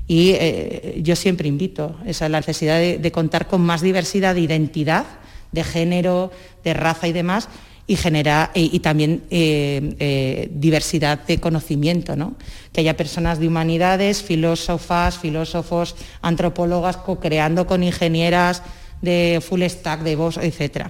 Y 0.07 0.31
eh, 0.35 1.01
yo 1.03 1.17
siempre 1.17 1.49
invito 1.49 1.97
esa 2.07 2.29
la 2.29 2.39
necesidad 2.39 2.79
de 2.79 3.13
contar 3.13 3.49
con 3.49 3.61
más 3.61 3.81
diversidad 3.81 4.37
de 4.37 4.41
identidad, 4.41 5.05
de 5.51 5.65
género, 5.65 6.31
de 6.63 6.75
raza 6.75 7.09
y 7.09 7.13
demás, 7.13 7.49
y, 7.87 7.97
genera, 7.97 8.51
y, 8.55 8.79
también 8.81 9.25
eh, 9.31 9.97
eh, 9.99 10.49
diversidad 10.53 11.19
de 11.27 11.41
conocimiento, 11.41 12.15
¿no? 12.15 12.35
que 12.73 12.81
haya 12.81 12.97
personas 12.97 13.41
de 13.41 13.49
humanidades, 13.49 14.23
filósofas, 14.23 15.19
filósofos, 15.19 15.97
antropólogas, 16.23 16.97
co-creando 16.99 17.67
con 17.67 17.83
ingenieras 17.83 18.63
de 19.03 19.43
full 19.47 19.63
stack, 19.63 20.03
de 20.03 20.17
voz, 20.17 20.37
etc. 20.37 20.89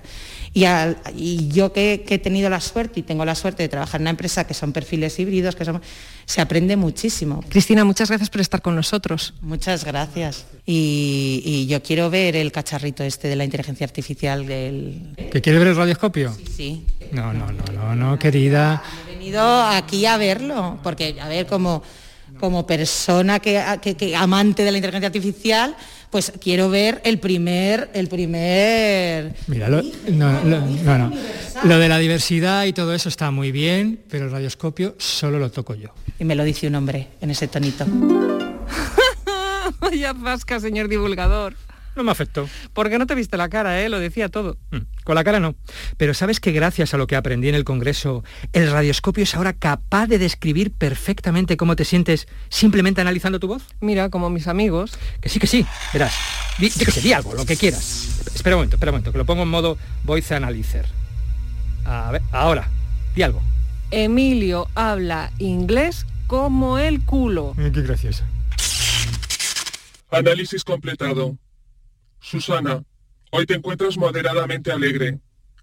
Y, 0.52 1.48
yo 1.48 1.72
que, 1.72 2.04
he 2.08 2.18
tenido 2.18 2.50
la 2.50 2.60
suerte 2.60 3.00
y 3.00 3.02
tengo 3.04 3.24
la 3.24 3.36
suerte 3.36 3.62
de 3.62 3.68
trabajar 3.68 4.00
en 4.00 4.02
una 4.02 4.10
empresa 4.10 4.46
que 4.46 4.54
son 4.54 4.72
perfiles 4.72 5.16
híbridos, 5.18 5.54
que 5.54 5.64
son, 5.64 5.80
se 6.24 6.40
aprende 6.40 6.76
muchísimo. 6.76 7.44
Cristina, 7.48 7.84
muchas 7.84 8.08
gracias 8.08 8.30
por 8.30 8.40
estar 8.40 8.60
con 8.60 8.74
nosotros. 8.74 9.34
Muchas 9.42 9.84
gracias. 9.84 10.46
Y, 10.66 11.66
yo 11.68 11.82
quiero 11.82 12.10
ver 12.10 12.34
el 12.34 12.50
cacharrito 12.50 13.04
este 13.04 13.28
de 13.28 13.36
la 13.36 13.44
inteligencia 13.44 13.84
artificial 13.84 14.46
del... 14.46 15.14
¿Que 15.30 15.40
quiere 15.40 15.58
ver 15.58 15.68
el 15.68 15.76
radioscopio? 15.76 16.32
Sí, 16.32 16.46
sí. 16.56 16.86
No, 17.12 17.32
no, 17.32 17.52
no, 17.52 17.64
no, 17.72 17.94
no, 17.94 18.18
querida. 18.18 18.82
He 19.06 19.14
venido 19.14 19.42
aquí 19.42 20.06
a 20.06 20.16
verlo, 20.16 20.78
porque, 20.82 21.16
a 21.20 21.28
ver, 21.28 21.46
como, 21.46 21.82
como 22.40 22.66
persona 22.66 23.38
que, 23.38 23.62
que 23.96 24.16
amante 24.16 24.64
de 24.64 24.72
la 24.72 24.78
inteligencia 24.78 25.06
artificial, 25.06 25.76
pues 26.10 26.32
quiero 26.40 26.68
ver 26.68 27.00
el 27.04 27.20
primer, 27.20 27.88
el 27.94 28.08
primer. 28.08 29.34
Mira, 29.46 29.68
lo, 29.68 29.82
no, 30.10 30.42
no, 30.42 31.12
Lo 31.64 31.78
de 31.78 31.88
la 31.88 31.98
diversidad 31.98 32.64
y 32.64 32.72
todo 32.72 32.94
eso 32.94 33.08
está 33.08 33.30
muy 33.30 33.52
bien, 33.52 34.00
pero 34.10 34.24
el 34.24 34.32
radioscopio 34.32 34.96
solo 34.98 35.38
lo 35.38 35.50
toco 35.50 35.74
yo. 35.74 35.90
Y 36.18 36.24
me 36.24 36.34
lo 36.34 36.42
dice 36.44 36.66
un 36.66 36.74
hombre 36.74 37.08
en 37.20 37.30
ese 37.30 37.46
tonito. 37.46 37.86
Vaya 39.80 40.12
pasca, 40.14 40.58
señor 40.58 40.88
divulgador. 40.88 41.54
No 42.00 42.04
me 42.04 42.12
afectó. 42.12 42.48
Porque 42.72 42.98
no 42.98 43.06
te 43.06 43.14
viste 43.14 43.36
la 43.36 43.50
cara, 43.50 43.82
¿eh? 43.82 43.90
Lo 43.90 44.00
decía 44.00 44.30
todo. 44.30 44.56
Mm, 44.70 44.78
con 45.04 45.14
la 45.14 45.22
cara 45.22 45.38
no. 45.38 45.54
Pero 45.98 46.14
sabes 46.14 46.40
que 46.40 46.50
gracias 46.50 46.94
a 46.94 46.96
lo 46.96 47.06
que 47.06 47.14
aprendí 47.14 47.50
en 47.50 47.54
el 47.54 47.64
Congreso, 47.64 48.24
el 48.54 48.70
radioscopio 48.70 49.24
es 49.24 49.34
ahora 49.34 49.52
capaz 49.52 50.06
de 50.06 50.18
describir 50.18 50.72
perfectamente 50.72 51.58
cómo 51.58 51.76
te 51.76 51.84
sientes 51.84 52.26
simplemente 52.48 53.02
analizando 53.02 53.38
tu 53.38 53.48
voz. 53.48 53.64
Mira, 53.80 54.08
como 54.08 54.30
mis 54.30 54.46
amigos. 54.46 54.92
Que 55.20 55.28
sí, 55.28 55.38
que 55.38 55.46
sí. 55.46 55.66
Verás. 55.92 56.14
Di, 56.56 56.70
que 56.70 56.90
se 56.90 57.02
di 57.02 57.12
algo, 57.12 57.34
lo 57.34 57.44
que 57.44 57.58
quieras. 57.58 58.22
Espera 58.34 58.56
un 58.56 58.60
momento, 58.60 58.76
espera 58.76 58.92
un 58.92 58.94
momento, 58.94 59.12
que 59.12 59.18
lo 59.18 59.26
pongo 59.26 59.42
en 59.42 59.50
modo 59.50 59.76
voice 60.04 60.34
analyzer. 60.34 60.86
A 61.84 62.12
ver, 62.12 62.22
ahora. 62.32 62.66
Di 63.14 63.20
algo. 63.20 63.42
Emilio 63.90 64.68
habla 64.74 65.32
inglés 65.36 66.06
como 66.26 66.78
el 66.78 67.04
culo. 67.04 67.54
Eh, 67.58 67.70
qué 67.74 67.82
gracioso. 67.82 68.24
Análisis 70.10 70.64
completado. 70.64 71.36
Susana, 72.20 72.84
hoy 73.30 73.46
te 73.46 73.54
encuentras 73.54 73.96
moderadamente 73.96 74.70
alegre, 74.70 75.18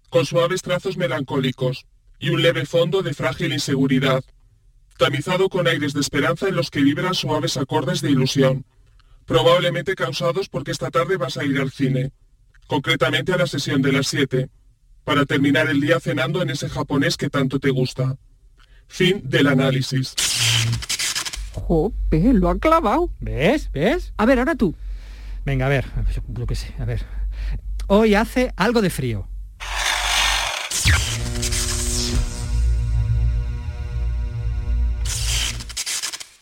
con 0.10 0.26
suaves 0.26 0.62
trazos 0.62 0.98
melancólicos 0.98 1.86
y 2.20 2.30
un 2.30 2.42
leve 2.42 2.66
fondo 2.66 3.04
de 3.04 3.14
frágil 3.14 3.54
inseguridad, 3.54 4.24
tamizado 4.98 5.50
con 5.50 5.68
aires 5.68 5.94
de 5.94 6.00
esperanza 6.00 6.48
en 6.48 6.56
los 6.56 6.72
que 6.72 6.82
vibran 6.82 7.14
suaves 7.14 7.58
acordes 7.58 8.02
de 8.02 8.10
ilusión, 8.10 8.66
probablemente 9.26 9.96
causados 9.96 10.50
porque 10.50 10.72
esta 10.72 10.90
tarde 10.90 11.18
vas 11.18 11.38
a 11.38 11.46
ir 11.46 11.60
al 11.60 11.72
cine, 11.72 12.12
concretamente 12.66 13.34
a 13.34 13.38
la 13.38 13.48
sesión 13.48 13.82
de 13.82 13.92
las 13.92 14.08
7, 14.08 14.50
para 15.04 15.26
terminar 15.26 15.70
el 15.70 15.80
día 15.80 16.00
cenando 16.00 16.42
en 16.42 16.50
ese 16.50 16.70
japonés 16.70 17.18
que 17.18 17.30
tanto 17.30 17.60
te 17.60 17.70
gusta. 17.70 18.18
Fin 18.88 19.22
del 19.24 19.48
análisis. 19.48 20.16
Jope, 21.54 22.34
lo 22.34 22.50
ha 22.50 22.58
clavado. 22.58 23.12
¿Ves? 23.20 23.70
¿Ves? 23.72 24.14
A 24.18 24.26
ver, 24.26 24.40
ahora 24.40 24.56
tú. 24.56 24.76
Venga, 25.48 25.68
a 25.68 25.70
ver, 25.70 25.86
lo 26.36 26.46
que 26.46 26.56
sé, 26.56 26.74
a 26.78 26.84
ver. 26.84 27.06
Hoy 27.88 28.16
hace 28.16 28.52
algo 28.58 28.82
de 28.82 28.90
frío. 28.90 29.30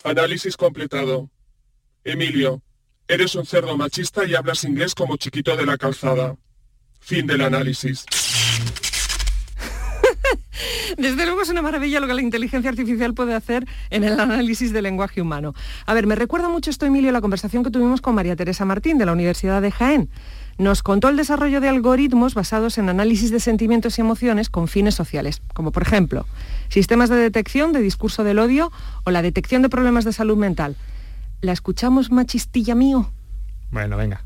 Análisis 0.02 0.56
completado. 0.56 1.30
Emilio, 2.02 2.64
eres 3.06 3.36
un 3.36 3.46
cerdo 3.46 3.76
machista 3.76 4.24
y 4.24 4.34
hablas 4.34 4.64
inglés 4.64 4.92
como 4.92 5.16
chiquito 5.16 5.56
de 5.56 5.66
la 5.66 5.78
calzada. 5.78 6.34
Fin 6.98 7.28
del 7.28 7.42
análisis. 7.42 8.06
Desde 10.96 11.26
luego 11.26 11.42
es 11.42 11.50
una 11.50 11.62
maravilla 11.62 12.00
lo 12.00 12.06
que 12.06 12.14
la 12.14 12.22
inteligencia 12.22 12.70
artificial 12.70 13.12
puede 13.12 13.34
hacer 13.34 13.66
en 13.90 14.04
el 14.04 14.18
análisis 14.18 14.72
del 14.72 14.84
lenguaje 14.84 15.20
humano. 15.20 15.54
A 15.84 15.94
ver, 15.94 16.06
me 16.06 16.14
recuerda 16.14 16.48
mucho 16.48 16.70
esto, 16.70 16.86
Emilio, 16.86 17.12
la 17.12 17.20
conversación 17.20 17.62
que 17.62 17.70
tuvimos 17.70 18.00
con 18.00 18.14
María 18.14 18.36
Teresa 18.36 18.64
Martín 18.64 18.96
de 18.98 19.06
la 19.06 19.12
Universidad 19.12 19.60
de 19.60 19.70
Jaén. 19.70 20.08
Nos 20.58 20.82
contó 20.82 21.10
el 21.10 21.16
desarrollo 21.16 21.60
de 21.60 21.68
algoritmos 21.68 22.34
basados 22.34 22.78
en 22.78 22.88
análisis 22.88 23.30
de 23.30 23.40
sentimientos 23.40 23.98
y 23.98 24.00
emociones 24.00 24.48
con 24.48 24.68
fines 24.68 24.94
sociales, 24.94 25.42
como 25.52 25.70
por 25.70 25.82
ejemplo 25.82 26.26
sistemas 26.68 27.10
de 27.10 27.16
detección 27.16 27.72
de 27.72 27.80
discurso 27.80 28.24
del 28.24 28.38
odio 28.38 28.72
o 29.04 29.10
la 29.10 29.22
detección 29.22 29.60
de 29.62 29.68
problemas 29.68 30.04
de 30.04 30.12
salud 30.12 30.36
mental. 30.36 30.76
¿La 31.42 31.52
escuchamos, 31.52 32.10
machistilla 32.10 32.74
mío? 32.74 33.10
Bueno, 33.70 33.96
venga. 33.98 34.25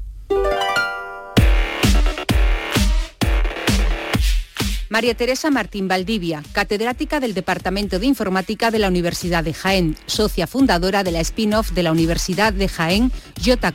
María 4.91 5.15
Teresa 5.15 5.53
Martín 5.53 5.87
Valdivia, 5.87 6.43
catedrática 6.51 7.21
del 7.21 7.33
Departamento 7.33 8.01
de 8.01 8.07
Informática 8.07 8.73
de 8.73 8.81
la 8.81 8.89
Universidad 8.89 9.45
de 9.45 9.55
Jaén, 9.55 9.97
socia 10.07 10.49
fundadora 10.49 11.05
de 11.05 11.13
la 11.13 11.21
spin-off 11.21 11.71
de 11.71 11.85
la 11.85 11.93
Universidad 11.93 12.53
de 12.53 12.67
Jaén, 12.67 13.13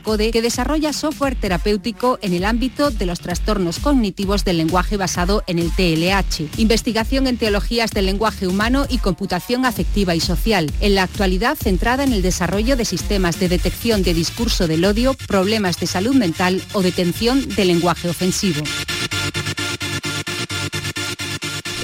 Code, 0.03 0.31
que 0.31 0.41
desarrolla 0.41 0.91
software 0.91 1.37
terapéutico 1.39 2.19
en 2.21 2.33
el 2.33 2.43
ámbito 2.43 2.91
de 2.91 3.05
los 3.05 3.21
trastornos 3.21 3.79
cognitivos 3.79 4.43
del 4.43 4.57
lenguaje 4.57 4.97
basado 4.97 5.41
en 5.47 5.57
el 5.57 5.71
TLH, 5.71 6.59
investigación 6.59 7.27
en 7.27 7.37
teologías 7.37 7.91
del 7.91 8.07
lenguaje 8.07 8.45
humano 8.45 8.85
y 8.89 8.97
computación 8.97 9.65
afectiva 9.65 10.15
y 10.15 10.19
social, 10.19 10.69
en 10.81 10.95
la 10.95 11.03
actualidad 11.03 11.55
centrada 11.55 12.03
en 12.03 12.11
el 12.11 12.23
desarrollo 12.23 12.75
de 12.75 12.83
sistemas 12.83 13.39
de 13.39 13.47
detección 13.47 14.03
de 14.03 14.13
discurso 14.13 14.67
del 14.67 14.83
odio, 14.83 15.15
problemas 15.29 15.79
de 15.79 15.87
salud 15.87 16.13
mental 16.13 16.61
o 16.73 16.81
detención 16.81 17.47
del 17.55 17.69
lenguaje 17.69 18.09
ofensivo. 18.09 18.65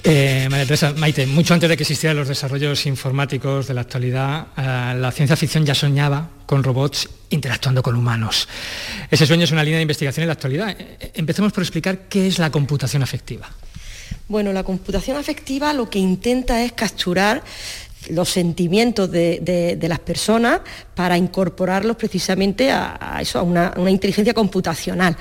Eh, 0.04 0.48
María 0.50 0.66
Teresa, 0.66 0.94
Maite, 0.98 1.28
mucho 1.28 1.54
antes 1.54 1.70
de 1.70 1.78
que 1.78 1.84
existieran 1.84 2.18
los 2.18 2.28
desarrollos 2.28 2.88
informáticos 2.88 3.68
de 3.68 3.74
la 3.76 3.82
actualidad, 3.82 4.48
eh, 4.58 4.96
la 4.98 5.12
ciencia 5.12 5.36
ficción 5.36 5.64
ya 5.64 5.76
soñaba 5.76 6.28
con 6.48 6.64
robots 6.64 7.08
interactuando 7.30 7.84
con 7.84 7.96
humanos. 7.96 8.48
Ese 9.12 9.28
sueño 9.28 9.44
es 9.44 9.52
una 9.52 9.64
línea 9.64 9.78
de 9.78 9.84
investigación 9.84 10.24
en 10.24 10.28
la 10.28 10.34
actualidad. 10.34 10.76
Eh, 10.78 11.12
empecemos 11.14 11.54
por 11.54 11.62
explicar 11.62 12.08
qué 12.10 12.28
es 12.28 12.40
la 12.40 12.50
computación 12.50 13.04
afectiva. 13.04 13.48
Bueno, 14.28 14.52
la 14.54 14.64
computación 14.64 15.18
afectiva 15.18 15.72
lo 15.72 15.90
que 15.90 16.00
intenta 16.00 16.64
es 16.64 16.72
capturar 16.72 17.44
los 18.10 18.30
sentimientos 18.30 19.12
de, 19.12 19.78
las 19.82 20.00
personas 20.00 20.62
para 20.96 21.18
incorporarlos 21.18 21.96
precisamente 21.98 22.72
a, 22.72 23.20
eso, 23.22 23.40
a 23.40 23.44
una, 23.44 23.74
inteligencia 23.90 24.34
computacional. 24.34 25.16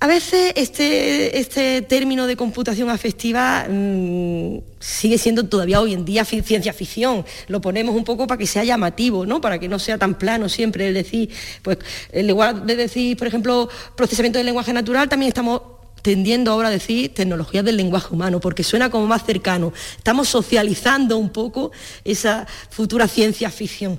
A 0.00 0.06
veces 0.06 0.52
este, 0.54 1.40
este 1.40 1.82
término 1.82 2.28
de 2.28 2.36
computación 2.36 2.88
afectiva 2.88 3.66
mm, 3.68 4.58
sigue 4.78 5.18
siendo 5.18 5.48
todavía 5.48 5.80
hoy 5.80 5.92
en 5.92 6.04
día 6.04 6.24
ciencia 6.24 6.72
ficción. 6.72 7.24
Lo 7.48 7.60
ponemos 7.60 7.96
un 7.96 8.04
poco 8.04 8.28
para 8.28 8.38
que 8.38 8.46
sea 8.46 8.62
llamativo, 8.62 9.26
¿no? 9.26 9.40
para 9.40 9.58
que 9.58 9.68
no 9.68 9.80
sea 9.80 9.98
tan 9.98 10.16
plano 10.16 10.48
siempre 10.48 10.86
el 10.86 10.94
decir, 10.94 11.30
pues 11.62 11.78
en 12.12 12.28
lugar 12.28 12.64
de 12.64 12.76
decir, 12.76 13.16
por 13.16 13.26
ejemplo, 13.26 13.68
procesamiento 13.96 14.38
del 14.38 14.46
lenguaje 14.46 14.72
natural, 14.72 15.08
también 15.08 15.30
estamos 15.30 15.62
tendiendo 16.02 16.52
ahora 16.52 16.68
a 16.68 16.70
decir 16.70 17.12
tecnologías 17.12 17.64
del 17.64 17.76
lenguaje 17.76 18.14
humano, 18.14 18.38
porque 18.38 18.62
suena 18.62 18.90
como 18.90 19.08
más 19.08 19.26
cercano. 19.26 19.72
Estamos 19.96 20.28
socializando 20.28 21.18
un 21.18 21.30
poco 21.30 21.72
esa 22.04 22.46
futura 22.70 23.08
ciencia 23.08 23.50
ficción. 23.50 23.98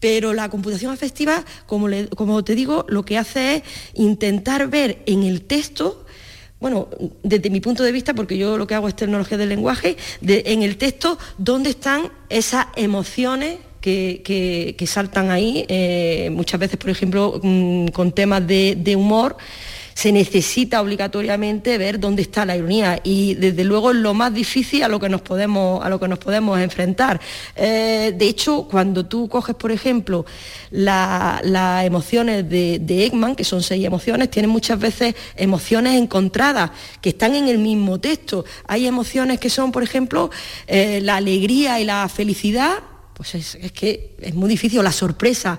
Pero 0.00 0.32
la 0.32 0.48
computación 0.48 0.92
afectiva, 0.92 1.44
como, 1.66 2.44
te 2.44 2.54
digo, 2.54 2.86
lo 2.88 3.04
que 3.04 3.18
hace 3.18 3.56
es 3.56 3.62
intentar 3.94 4.68
ver 4.68 5.02
en 5.06 5.22
el 5.22 5.42
texto 5.42 6.04
bueno, 6.58 6.88
desde 7.22 7.48
mi 7.48 7.62
punto 7.62 7.82
de 7.82 7.90
vista, 7.90 8.12
porque 8.12 8.36
yo 8.36 8.58
lo 8.58 8.66
que 8.66 8.74
hago 8.74 8.86
es 8.86 8.94
tecnología 8.94 9.38
del 9.38 9.48
lenguaje, 9.48 9.96
en 10.20 10.62
el 10.62 10.76
texto, 10.76 11.16
dónde 11.38 11.70
están 11.70 12.12
esas 12.28 12.66
emociones 12.76 13.60
que, 13.80 14.84
saltan 14.86 15.30
ahí, 15.30 15.64
eh, 15.68 16.28
muchas 16.30 16.60
veces, 16.60 16.76
por 16.76 16.90
ejemplo, 16.90 17.40
mm, 17.42 17.86
con 17.88 18.12
temas 18.12 18.46
de 18.46 18.94
humor, 18.94 19.38
se 20.00 20.12
necesita 20.12 20.80
obligatoriamente 20.80 21.76
ver 21.76 22.00
dónde 22.00 22.22
está 22.22 22.46
la 22.46 22.56
ironía 22.56 22.98
y 23.04 23.34
desde 23.34 23.64
luego 23.64 23.90
es 23.90 23.98
lo 23.98 24.14
más 24.14 24.32
difícil 24.32 24.82
a 24.82 24.88
lo 24.88 24.98
que 24.98 25.10
nos 25.10 25.20
podemos, 25.20 25.84
a 25.84 25.90
lo 25.90 26.00
que 26.00 26.08
nos 26.08 26.18
podemos 26.18 26.58
enfrentar. 26.58 27.20
Eh, 27.54 28.14
de 28.16 28.26
hecho, 28.26 28.66
cuando 28.66 29.04
tú 29.04 29.28
coges, 29.28 29.54
por 29.56 29.70
ejemplo, 29.70 30.24
las 30.70 31.84
emociones 31.84 32.48
de, 32.48 32.78
de, 32.78 33.04
Ekman, 33.04 33.36
que 33.36 33.44
son 33.44 33.62
seis 33.62 33.84
emociones, 33.84 34.30
tienen 34.30 34.50
muchas 34.50 34.78
veces 34.78 35.14
emociones 35.36 36.00
encontradas, 36.00 36.70
que 37.02 37.10
están 37.10 37.34
en 37.34 37.48
el 37.48 37.58
mismo 37.58 38.00
texto. 38.00 38.46
Hay 38.68 38.86
emociones 38.86 39.38
que 39.38 39.50
son, 39.50 39.70
por 39.70 39.82
ejemplo, 39.82 40.30
eh, 40.66 41.00
la 41.02 41.16
alegría 41.16 41.78
y 41.78 41.84
la 41.84 42.08
felicidad, 42.08 42.78
pues 43.12 43.34
es, 43.34 43.54
es 43.56 43.72
que 43.72 44.16
es 44.18 44.34
muy 44.34 44.48
difícil, 44.48 44.82
la 44.82 44.92
sorpresa 44.92 45.58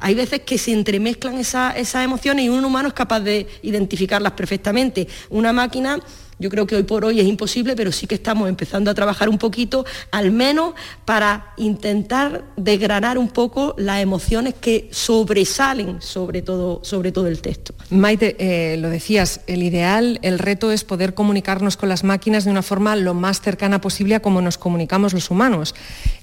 hay 0.00 0.14
veces 0.14 0.40
que 0.40 0.58
se 0.58 0.72
entremezclan 0.72 1.38
esas 1.38 2.04
emociones 2.04 2.44
y 2.44 2.48
un 2.48 2.64
humano 2.64 2.88
es 2.88 2.94
capaz 2.94 3.20
de 3.20 3.46
identificarlas 3.62 4.32
perfectamente. 4.32 5.06
Una 5.28 5.52
máquina 5.52 6.00
yo 6.40 6.48
creo 6.48 6.66
que 6.66 6.74
hoy 6.74 6.84
por 6.84 7.04
hoy 7.04 7.20
es 7.20 7.26
imposible, 7.26 7.76
pero 7.76 7.92
sí 7.92 8.06
que 8.06 8.14
estamos 8.14 8.48
empezando 8.48 8.90
a 8.90 8.94
trabajar 8.94 9.28
un 9.28 9.36
poquito, 9.36 9.84
al 10.10 10.32
menos 10.32 10.72
para 11.04 11.52
intentar 11.58 12.46
desgranar 12.56 13.18
un 13.18 13.28
poco 13.28 13.74
las 13.76 14.00
emociones 14.00 14.54
que 14.54 14.88
sobresalen 14.90 16.00
sobre 16.00 16.40
todo, 16.40 16.80
sobre 16.82 17.12
todo 17.12 17.26
el 17.26 17.42
texto. 17.42 17.74
Maite, 17.90 18.36
eh, 18.38 18.78
lo 18.78 18.88
decías, 18.88 19.42
el 19.46 19.62
ideal, 19.62 20.18
el 20.22 20.38
reto 20.38 20.72
es 20.72 20.82
poder 20.82 21.12
comunicarnos 21.12 21.76
con 21.76 21.90
las 21.90 22.04
máquinas 22.04 22.46
de 22.46 22.50
una 22.50 22.62
forma 22.62 22.96
lo 22.96 23.12
más 23.12 23.42
cercana 23.42 23.82
posible 23.82 24.14
a 24.14 24.22
como 24.22 24.40
nos 24.40 24.56
comunicamos 24.56 25.12
los 25.12 25.30
humanos, 25.30 25.74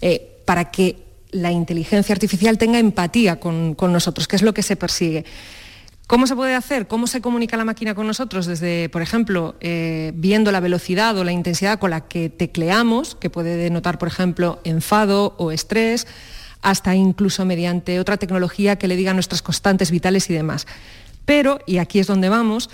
eh, 0.02 0.42
para 0.46 0.72
que 0.72 1.07
la 1.32 1.52
inteligencia 1.52 2.14
artificial 2.14 2.58
tenga 2.58 2.80
empatía 2.80 3.40
con, 3.40 3.76
nosotros, 3.80 4.28
que 4.28 4.36
es 4.36 4.42
lo 4.42 4.54
que 4.54 4.64
se 4.64 4.76
persigue. 4.76 5.26
¿Cómo 6.08 6.26
se 6.26 6.36
puede 6.36 6.56
hacer? 6.56 6.88
¿Cómo 6.88 7.06
se 7.06 7.20
comunica 7.20 7.58
la 7.58 7.66
máquina 7.66 7.94
con 7.94 8.08
nosotros? 8.08 8.46
Desde, 8.46 8.88
por 8.90 9.02
ejemplo, 9.02 9.56
eh, 9.60 10.14
viendo 10.16 10.54
la 10.54 10.62
velocidad 10.62 11.18
o 11.18 11.26
la 11.26 11.34
intensidad 11.34 11.80
con 11.80 11.90
la 11.90 12.08
que 12.08 12.30
tecleamos, 12.30 13.16
que 13.16 13.30
puede 13.30 13.58
denotar, 13.58 13.98
por 13.98 14.08
ejemplo, 14.08 14.62
enfado 14.64 15.36
o 15.38 15.52
estrés, 15.52 16.08
hasta 16.62 16.96
incluso 16.96 17.46
mediante 17.46 18.00
otra 18.00 18.18
tecnología 18.18 18.78
que 18.78 18.88
le 18.88 18.96
diga 18.96 19.14
nuestras 19.14 19.42
constantes 19.42 19.92
vitales 19.92 20.30
y 20.30 20.34
demás. 20.34 20.66
Pero, 21.26 21.60
y 21.66 21.80
aquí 21.80 22.00
es 22.00 22.08
donde 22.08 22.30
vamos, 22.30 22.70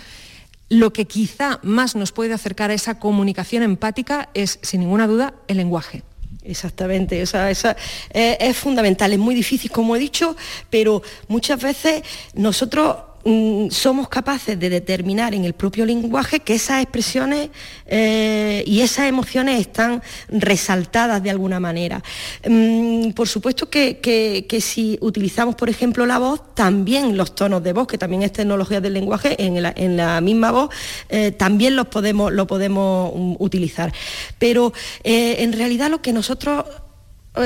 lo 0.69 0.93
que 0.93 1.05
quizá 1.05 1.59
más 1.63 1.95
nos 1.95 2.11
puede 2.11 2.33
acercar 2.33 2.69
a 2.69 2.75
esa 2.75 2.99
comunicación 2.99 3.63
empática 3.63 4.29
es, 4.35 4.59
sin 4.61 4.81
ninguna 4.81 5.07
duda, 5.07 5.33
el 5.47 5.57
lenguaje. 5.57 6.03
Exactamente, 6.45 7.21
esa, 7.21 7.49
eh, 7.49 8.37
es 8.39 8.57
fundamental, 8.57 9.13
es 9.13 9.19
muy 9.19 9.33
difícil, 9.33 9.71
como 9.71 9.95
he 9.95 9.99
dicho, 9.99 10.35
pero 10.69 11.01
muchas 11.29 11.61
veces 11.61 12.03
nosotros 12.33 12.97
somos 13.69 14.09
capaces 14.09 14.59
de 14.59 14.69
determinar 14.69 15.33
en 15.33 15.45
el 15.45 15.53
propio 15.53 15.85
lenguaje 15.85 16.41
que 16.41 16.55
esas 16.55 16.81
expresiones 16.81 17.49
eh, 17.85 18.63
y 18.67 18.81
esas 18.81 19.07
emociones 19.07 19.61
están 19.61 20.01
resaltadas 20.27 21.23
de 21.23 21.29
alguna 21.29 21.59
manera. 21.59 22.03
Mm, 22.45 23.11
por 23.11 23.27
supuesto 23.29 23.69
que, 23.69 24.45
si 24.61 24.97
utilizamos, 25.01 25.55
por 25.55 25.69
ejemplo, 25.69 26.05
la 26.05 26.19
voz, 26.19 26.53
también 26.53 27.15
los 27.15 27.33
tonos 27.33 27.63
de 27.63 27.71
voz, 27.71 27.87
que 27.87 27.97
también 27.97 28.23
es 28.23 28.33
tecnología 28.33 28.81
del 28.81 28.93
lenguaje, 28.93 29.35
en 29.37 29.97
la, 29.97 30.21
misma 30.21 30.51
voz, 30.51 30.69
eh, 31.09 31.31
también 31.31 31.75
los 31.75 31.87
podemos, 31.87 32.31
lo 32.31 32.45
podemos 32.45 33.13
mm, 33.15 33.35
utilizar. 33.39 33.93
Pero 34.37 34.73
eh, 35.03 35.37
en 35.39 35.53
realidad 35.53 35.89
lo 35.89 36.01
que 36.01 36.11
nosotros 36.11 36.65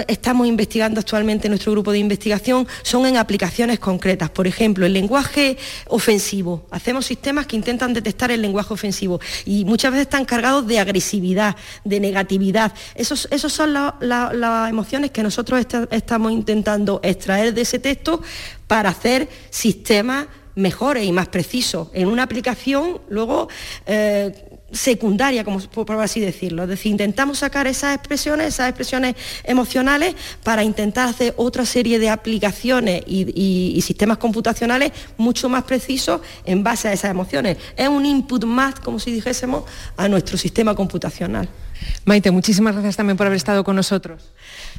estamos 0.08 0.47
investigando 0.47 1.00
actualmente 1.00 1.47
en 1.47 1.52
nuestro 1.52 1.71
grupo 1.71 1.91
de 1.91 2.00
investigación 2.00 2.67
son 2.84 3.06
en 3.06 3.17
aplicaciones 3.17 3.80
concretas. 3.80 4.30
Por 4.30 4.47
ejemplo, 4.47 4.86
el 4.86 4.93
lenguaje 4.93 5.58
ofensivo. 5.88 6.65
Hacemos 6.71 7.06
sistemas 7.06 7.47
que 7.47 7.56
intentan 7.56 7.93
detectar 7.93 8.32
el 8.32 8.41
lenguaje 8.41 8.73
ofensivo 8.73 9.19
y 9.45 9.65
muchas 9.65 9.91
veces 9.91 10.08
están 10.08 10.26
cargados 10.26 10.67
de 10.67 10.80
agresividad, 10.80 11.56
de 11.84 12.00
negatividad. 12.00 12.73
Esas 12.95 13.28
esos 13.32 13.54
son 13.54 13.73
las 13.73 14.69
emociones 14.69 15.12
que 15.12 15.23
nosotros 15.23 15.65
estamos 15.91 16.32
intentando 16.32 17.00
extraer 17.04 17.54
de 17.54 17.62
ese 17.62 17.80
texto 17.80 18.21
para 18.67 18.89
hacer 18.89 19.30
sistemas 19.50 20.28
mejores 20.56 21.06
y 21.06 21.12
más 21.12 21.28
precisos. 21.28 21.89
En 21.93 22.08
una 22.08 22.23
aplicación, 22.23 23.00
luego, 23.10 23.47
eh, 23.86 24.57
secundaria, 24.71 25.43
como 25.43 25.60
por 25.60 25.99
así 25.99 26.19
decirlo. 26.19 26.63
Es 26.63 26.69
decir, 26.69 26.91
intentamos 26.91 27.39
sacar 27.39 27.67
esas 27.67 27.95
expresiones, 27.95 28.47
esas 28.47 28.69
expresiones 28.69 29.15
emocionales, 29.43 30.15
para 30.43 30.63
intentar 30.63 31.10
hacer 31.10 31.34
otra 31.38 31.65
serie 31.65 31.99
de 31.99 32.10
aplicaciones 32.10 33.03
y, 33.06 33.82
sistemas 33.88 34.17
computacionales 34.17 34.91
mucho 35.15 35.47
más 35.47 35.63
precisos 35.63 36.19
en 36.43 36.62
base 36.63 36.89
a 36.89 36.93
esas 36.93 37.12
emociones. 37.12 37.58
Es 37.77 37.88
un 37.88 38.06
input 38.06 38.43
más, 38.43 38.75
como 38.80 38.99
si 38.99 39.12
dijésemos, 39.12 39.63
a 39.95 40.10
nuestro 40.10 40.38
sistema 40.38 40.75
computacional. 40.75 41.47
Maite, 42.06 42.32
muchísimas 42.32 42.73
gracias 42.73 42.95
también 42.95 43.17
por 43.17 43.27
haber 43.27 43.38
estado 43.38 43.63
con 43.63 43.75
nosotros. 43.75 44.32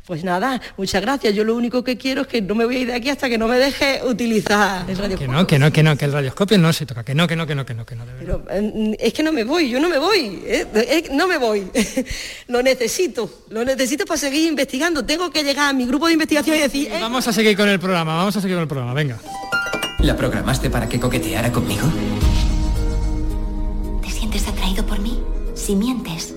Pues 0.06 0.24
nada, 0.24 0.60
muchas 0.76 1.02
gracias. 1.02 1.34
Yo 1.34 1.44
lo 1.44 1.54
único 1.54 1.84
que 1.84 1.98
quiero 1.98 2.22
es 2.22 2.26
que 2.26 2.40
no 2.40 2.54
me 2.54 2.64
voy 2.64 2.76
a 2.76 2.78
ir 2.80 2.86
de 2.86 2.94
aquí 2.94 3.10
hasta 3.10 3.28
que 3.28 3.36
no 3.36 3.46
me 3.46 3.58
deje 3.58 4.00
utilizar 4.04 4.88
el 4.88 4.96
radioscopio. 4.96 5.18
Que 5.18 5.28
no, 5.28 5.46
que 5.46 5.58
no, 5.58 5.72
que 5.72 5.82
no, 5.82 5.96
que 5.96 6.04
el 6.06 6.12
radioscopio 6.12 6.58
no 6.58 6.72
se 6.72 6.86
toca, 6.86 7.04
que 7.04 7.14
no, 7.14 7.26
que 7.26 7.36
no, 7.36 7.46
que 7.46 7.54
no, 7.54 7.66
que 7.66 7.74
no, 7.74 7.84
que 7.84 7.94
no. 7.94 8.04
Pero 8.18 8.44
eh, 8.50 8.96
es 8.98 9.12
que 9.12 9.22
no 9.22 9.32
me 9.32 9.44
voy, 9.44 9.68
yo 9.68 9.77
no 9.80 9.88
me 9.88 9.98
voy, 9.98 10.42
¿eh? 10.44 11.08
no 11.12 11.28
me 11.28 11.38
voy. 11.38 11.70
lo 12.48 12.62
necesito, 12.62 13.30
lo 13.50 13.64
necesito 13.64 14.04
para 14.04 14.18
seguir 14.18 14.46
investigando. 14.46 15.04
Tengo 15.04 15.30
que 15.30 15.42
llegar 15.42 15.70
a 15.70 15.72
mi 15.72 15.86
grupo 15.86 16.06
de 16.06 16.14
investigación 16.14 16.56
y 16.56 16.60
decir... 16.60 16.88
Eh, 16.88 16.98
vamos 17.00 17.26
a 17.28 17.32
seguir 17.32 17.56
con 17.56 17.68
el 17.68 17.78
programa, 17.78 18.16
vamos 18.16 18.36
a 18.36 18.40
seguir 18.40 18.56
con 18.56 18.62
el 18.62 18.68
programa, 18.68 18.94
venga. 18.94 19.18
¿La 20.00 20.16
programaste 20.16 20.70
para 20.70 20.88
que 20.88 21.00
coqueteara 21.00 21.52
conmigo? 21.52 21.88
¿Te 24.02 24.10
sientes 24.10 24.46
atraído 24.46 24.86
por 24.86 24.98
mí? 25.00 25.20
Si 25.54 25.74
mientes, 25.74 26.34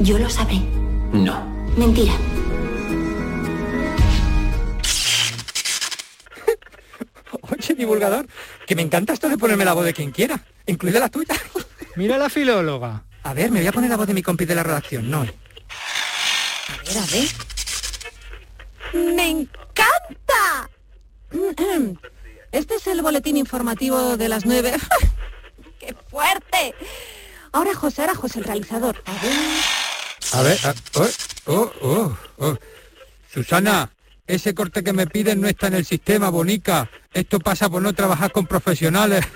yo 0.00 0.18
lo 0.18 0.28
sabré. 0.28 0.60
No. 1.12 1.46
Mentira. 1.76 2.12
Oye, 7.50 7.74
divulgador, 7.74 8.26
que 8.66 8.74
me 8.74 8.82
encanta 8.82 9.14
esto 9.14 9.28
de 9.28 9.38
ponerme 9.38 9.64
la 9.64 9.72
voz 9.72 9.84
de 9.84 9.94
quien 9.94 10.10
quiera, 10.10 10.42
incluida 10.66 11.00
la 11.00 11.08
tuya. 11.08 11.34
Mira 11.98 12.16
la 12.16 12.30
filóloga. 12.30 13.02
A 13.24 13.34
ver, 13.34 13.50
me 13.50 13.58
voy 13.58 13.66
a 13.66 13.72
poner 13.72 13.90
la 13.90 13.96
voz 13.96 14.06
de 14.06 14.14
mi 14.14 14.22
compi 14.22 14.44
de 14.44 14.54
la 14.54 14.62
redacción, 14.62 15.10
no. 15.10 15.22
A 15.22 15.24
ver, 16.86 16.96
a 16.96 17.06
ver. 17.06 17.28
¡Me 19.16 19.30
encanta! 19.30 20.70
Este 22.52 22.76
es 22.76 22.86
el 22.86 23.02
boletín 23.02 23.36
informativo 23.36 24.16
de 24.16 24.28
las 24.28 24.46
nueve. 24.46 24.74
¡Qué 25.80 25.92
fuerte! 26.08 26.72
Ahora 27.50 27.74
José, 27.74 28.02
ahora 28.02 28.14
José, 28.14 28.38
el 28.38 28.44
realizador. 28.44 29.02
A 29.04 29.12
ver. 29.20 29.64
A 30.34 30.42
ver, 30.42 30.76
oh, 30.94 31.08
oh, 31.46 31.72
oh, 31.82 32.16
oh. 32.36 32.56
Susana, 33.34 33.90
ese 34.28 34.54
corte 34.54 34.84
que 34.84 34.92
me 34.92 35.08
piden 35.08 35.40
no 35.40 35.48
está 35.48 35.66
en 35.66 35.74
el 35.74 35.84
sistema, 35.84 36.30
Bonica. 36.30 36.88
Esto 37.12 37.40
pasa 37.40 37.68
por 37.68 37.82
no 37.82 37.92
trabajar 37.92 38.30
con 38.30 38.46
profesionales. 38.46 39.24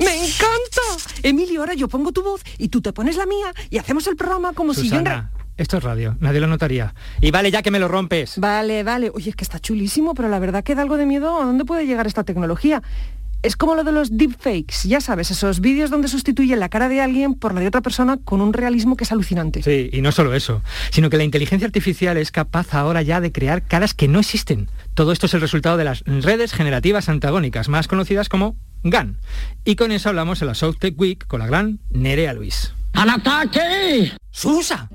¡Me 0.00 0.16
encanta! 0.16 1.10
Emilio, 1.22 1.60
ahora 1.60 1.74
yo 1.74 1.88
pongo 1.88 2.12
tu 2.12 2.22
voz 2.22 2.42
y 2.58 2.68
tú 2.68 2.80
te 2.80 2.92
pones 2.92 3.16
la 3.16 3.26
mía 3.26 3.52
y 3.70 3.78
hacemos 3.78 4.06
el 4.06 4.16
programa 4.16 4.52
como 4.52 4.74
si 4.74 4.88
yo... 4.88 5.02
Esto 5.58 5.76
es 5.76 5.82
radio, 5.82 6.16
nadie 6.20 6.40
lo 6.40 6.46
notaría. 6.46 6.94
Y 7.20 7.30
vale 7.30 7.50
ya 7.50 7.62
que 7.62 7.70
me 7.70 7.78
lo 7.78 7.86
rompes. 7.86 8.38
Vale, 8.38 8.82
vale. 8.82 9.10
Oye, 9.14 9.30
es 9.30 9.36
que 9.36 9.44
está 9.44 9.60
chulísimo, 9.60 10.14
pero 10.14 10.28
la 10.28 10.38
verdad 10.38 10.64
que 10.64 10.74
da 10.74 10.82
algo 10.82 10.96
de 10.96 11.04
miedo 11.04 11.40
a 11.40 11.44
dónde 11.44 11.64
puede 11.64 11.86
llegar 11.86 12.06
esta 12.06 12.24
tecnología. 12.24 12.82
Es 13.42 13.56
como 13.56 13.74
lo 13.74 13.84
de 13.84 13.92
los 13.92 14.16
deepfakes, 14.16 14.84
ya 14.84 15.00
sabes, 15.00 15.30
esos 15.32 15.60
vídeos 15.60 15.90
donde 15.90 16.06
sustituyen 16.06 16.60
la 16.60 16.68
cara 16.68 16.88
de 16.88 17.00
alguien 17.00 17.34
por 17.34 17.54
la 17.54 17.60
de 17.60 17.66
otra 17.66 17.80
persona 17.80 18.16
con 18.24 18.40
un 18.40 18.52
realismo 18.52 18.96
que 18.96 19.02
es 19.02 19.10
alucinante. 19.10 19.62
Sí, 19.64 19.90
y 19.92 20.00
no 20.00 20.12
solo 20.12 20.32
eso, 20.32 20.62
sino 20.90 21.10
que 21.10 21.16
la 21.16 21.24
inteligencia 21.24 21.66
artificial 21.66 22.16
es 22.16 22.30
capaz 22.30 22.72
ahora 22.72 23.02
ya 23.02 23.20
de 23.20 23.32
crear 23.32 23.62
caras 23.66 23.94
que 23.94 24.06
no 24.06 24.20
existen. 24.20 24.68
Todo 24.94 25.10
esto 25.10 25.26
es 25.26 25.34
el 25.34 25.40
resultado 25.40 25.76
de 25.76 25.84
las 25.84 26.04
redes 26.06 26.52
generativas 26.52 27.08
antagónicas, 27.08 27.68
más 27.68 27.88
conocidas 27.88 28.28
como 28.28 28.56
GAN. 28.82 29.18
Y 29.64 29.76
con 29.76 29.92
eso 29.92 30.08
hablamos 30.08 30.40
en 30.42 30.48
la 30.48 30.54
South 30.54 30.76
Tech 30.78 30.98
Week 30.98 31.26
con 31.26 31.40
la 31.40 31.46
gran 31.46 31.80
Nerea 31.90 32.32
Luis. 32.32 32.72
¡Al 32.92 33.10
ataque! 33.10 34.12
¡Susa! 34.30 34.88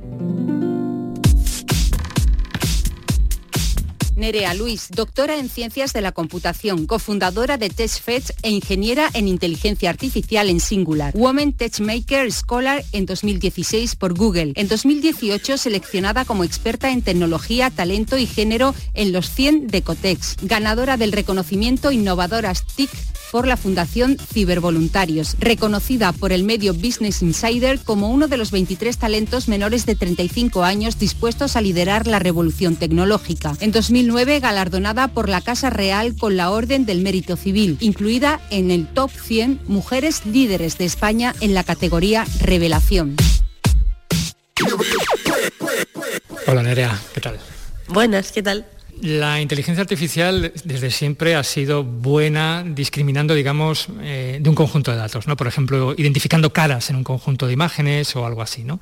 Nerea 4.18 4.56
Luis, 4.56 4.88
doctora 4.90 5.38
en 5.38 5.48
Ciencias 5.48 5.94
de 5.94 6.02
la 6.02 6.12
Computación, 6.12 6.88
cofundadora 6.88 7.58
de 7.58 7.70
TechFetch 7.70 8.32
e 8.42 8.50
ingeniera 8.50 9.12
en 9.14 9.28
Inteligencia 9.28 9.92
Artificial 9.92 10.50
en 10.50 10.60
Singular. 10.60 11.14
Woman 11.16 11.54
Techmaker 11.54 12.32
Scholar 12.32 12.84
en 12.94 13.06
2016 13.06 13.96
por 13.96 14.16
Google. 14.16 14.54
En 14.56 14.68
2018 14.68 15.60
seleccionada 15.60 16.26
como 16.26 16.44
experta 16.44 16.90
en 16.90 17.04
tecnología, 17.04 17.70
talento 17.70 18.18
y 18.18 18.26
género 18.26 18.74
en 18.96 19.14
los 19.14 19.30
100 19.30 19.68
de 19.68 19.84
Cotex. 19.84 20.38
Ganadora 20.42 20.98
del 20.98 21.12
reconocimiento 21.12 21.92
Innovadoras 21.92 22.66
TIC 22.76 22.90
por 23.32 23.48
la 23.48 23.58
Fundación 23.58 24.18
Cibervoluntarios, 24.18 25.36
reconocida 25.40 26.12
por 26.12 26.32
el 26.32 26.44
medio 26.44 26.74
Business 26.74 27.22
Insider 27.22 27.80
como 27.80 28.10
uno 28.10 28.28
de 28.28 28.38
los 28.38 28.52
23 28.52 28.98
talentos 28.98 29.48
menores 29.48 29.86
de 29.86 29.96
35 29.96 30.64
años 30.64 30.98
dispuestos 30.98 31.56
a 31.56 31.62
liderar 31.62 32.08
la 32.08 32.20
revolución 32.20 32.76
tecnológica. 32.76 33.56
En 33.60 33.74
2009 34.08 34.40
galardonada 34.40 35.10
por 35.10 35.28
la 35.28 35.42
Casa 35.42 35.70
Real 35.70 36.16
con 36.16 36.38
la 36.38 36.50
Orden 36.50 36.86
del 36.86 37.02
Mérito 37.02 37.36
Civil, 37.36 37.76
incluida 37.82 38.40
en 38.50 38.72
el 38.72 38.88
top 38.88 39.12
100 39.12 39.60
mujeres 39.68 40.26
líderes 40.26 40.78
de 40.78 40.86
España 40.86 41.36
en 41.42 41.54
la 41.54 41.66
categoría 41.66 42.26
Revelación. 42.40 43.18
Hola 46.48 46.64
Nerea, 46.64 46.98
¿qué 47.14 47.20
tal? 47.20 47.38
Buenas, 47.90 48.32
¿qué 48.32 48.42
tal? 48.42 48.66
La 49.02 49.42
inteligencia 49.42 49.82
artificial 49.82 50.52
desde 50.64 50.90
siempre 50.90 51.36
ha 51.36 51.44
sido 51.44 51.84
buena 51.84 52.64
discriminando, 52.66 53.36
digamos, 53.36 53.88
eh, 54.02 54.40
de 54.42 54.50
un 54.50 54.56
conjunto 54.56 54.92
de 54.92 54.98
datos, 54.98 55.28
¿no? 55.28 55.38
Por 55.38 55.48
ejemplo, 55.48 55.94
identificando 55.98 56.52
caras 56.52 56.90
en 56.90 56.96
un 56.96 57.04
conjunto 57.04 57.46
de 57.46 57.54
imágenes 57.54 58.16
o 58.16 58.26
algo 58.26 58.42
así, 58.42 58.64
¿no? 58.64 58.80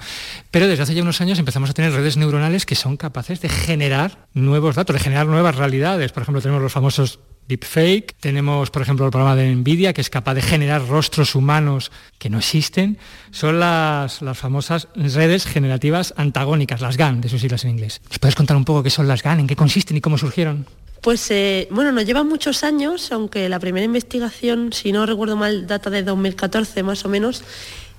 Pero 0.52 0.68
desde 0.68 0.84
hace 0.84 0.96
ya 0.96 1.02
unos 1.02 1.20
años 1.20 1.38
empezamos 1.38 1.70
a 1.70 1.74
tener 1.74 1.92
redes 1.92 2.16
neuronales 2.16 2.66
que 2.66 2.76
son 2.76 2.96
capaces 2.96 3.42
de 3.42 3.50
generar 3.50 4.28
nuevos 4.34 4.76
datos, 4.76 4.94
de 4.94 5.02
generar 5.02 5.28
nuevas 5.28 5.56
realidades. 5.56 6.12
Por 6.14 6.24
ejemplo, 6.24 6.42
tenemos 6.42 6.62
los 6.62 6.72
famosos 6.72 7.20
deepfake, 7.48 8.16
tenemos 8.20 8.72
por 8.72 8.82
ejemplo 8.82 9.06
el 9.06 9.12
programa 9.12 9.36
de 9.36 9.54
Nvidia 9.54 9.94
que 9.94 10.02
es 10.02 10.10
capaz 10.10 10.34
de 10.34 10.42
generar 10.42 10.88
rostros 10.88 11.36
humanos 11.36 11.92
que 12.18 12.30
no 12.30 12.40
existen, 12.40 12.98
son 13.32 13.60
las, 13.60 14.22
las 14.22 14.38
famosas 14.38 14.88
redes 14.96 15.46
generativas 15.46 16.14
antagónicas, 16.18 16.82
las 16.82 16.98
GAN, 16.98 17.22
de 17.22 17.30
sus 17.30 17.42
siglas 17.42 17.64
en 17.66 17.72
inglés. 17.72 18.02
¿Nos 18.10 18.20
puedes 18.20 18.36
contar 18.36 18.58
un 18.58 18.66
poco 18.66 18.84
qué 18.84 18.90
son 18.90 19.08
las 19.08 19.24
GAN, 19.24 19.40
en 19.42 19.48
qué 19.48 19.56
consisten 19.56 19.98
y 19.98 20.02
cómo 20.02 20.18
surgieron? 20.18 20.66
Pues 21.02 21.30
eh, 21.30 21.68
bueno, 21.70 21.92
nos 21.92 22.06
llevan 22.06 22.28
muchos 22.28 22.64
años, 22.64 23.12
aunque 23.12 23.48
la 23.48 23.60
primera 23.60 23.86
investigación, 23.86 24.74
si 24.74 24.92
no 24.92 25.06
recuerdo 25.06 25.36
mal, 25.36 25.68
data 25.68 25.92
de 25.92 26.02
2014 26.02 26.82
más 26.82 27.06
o 27.06 27.10
menos. 27.10 27.44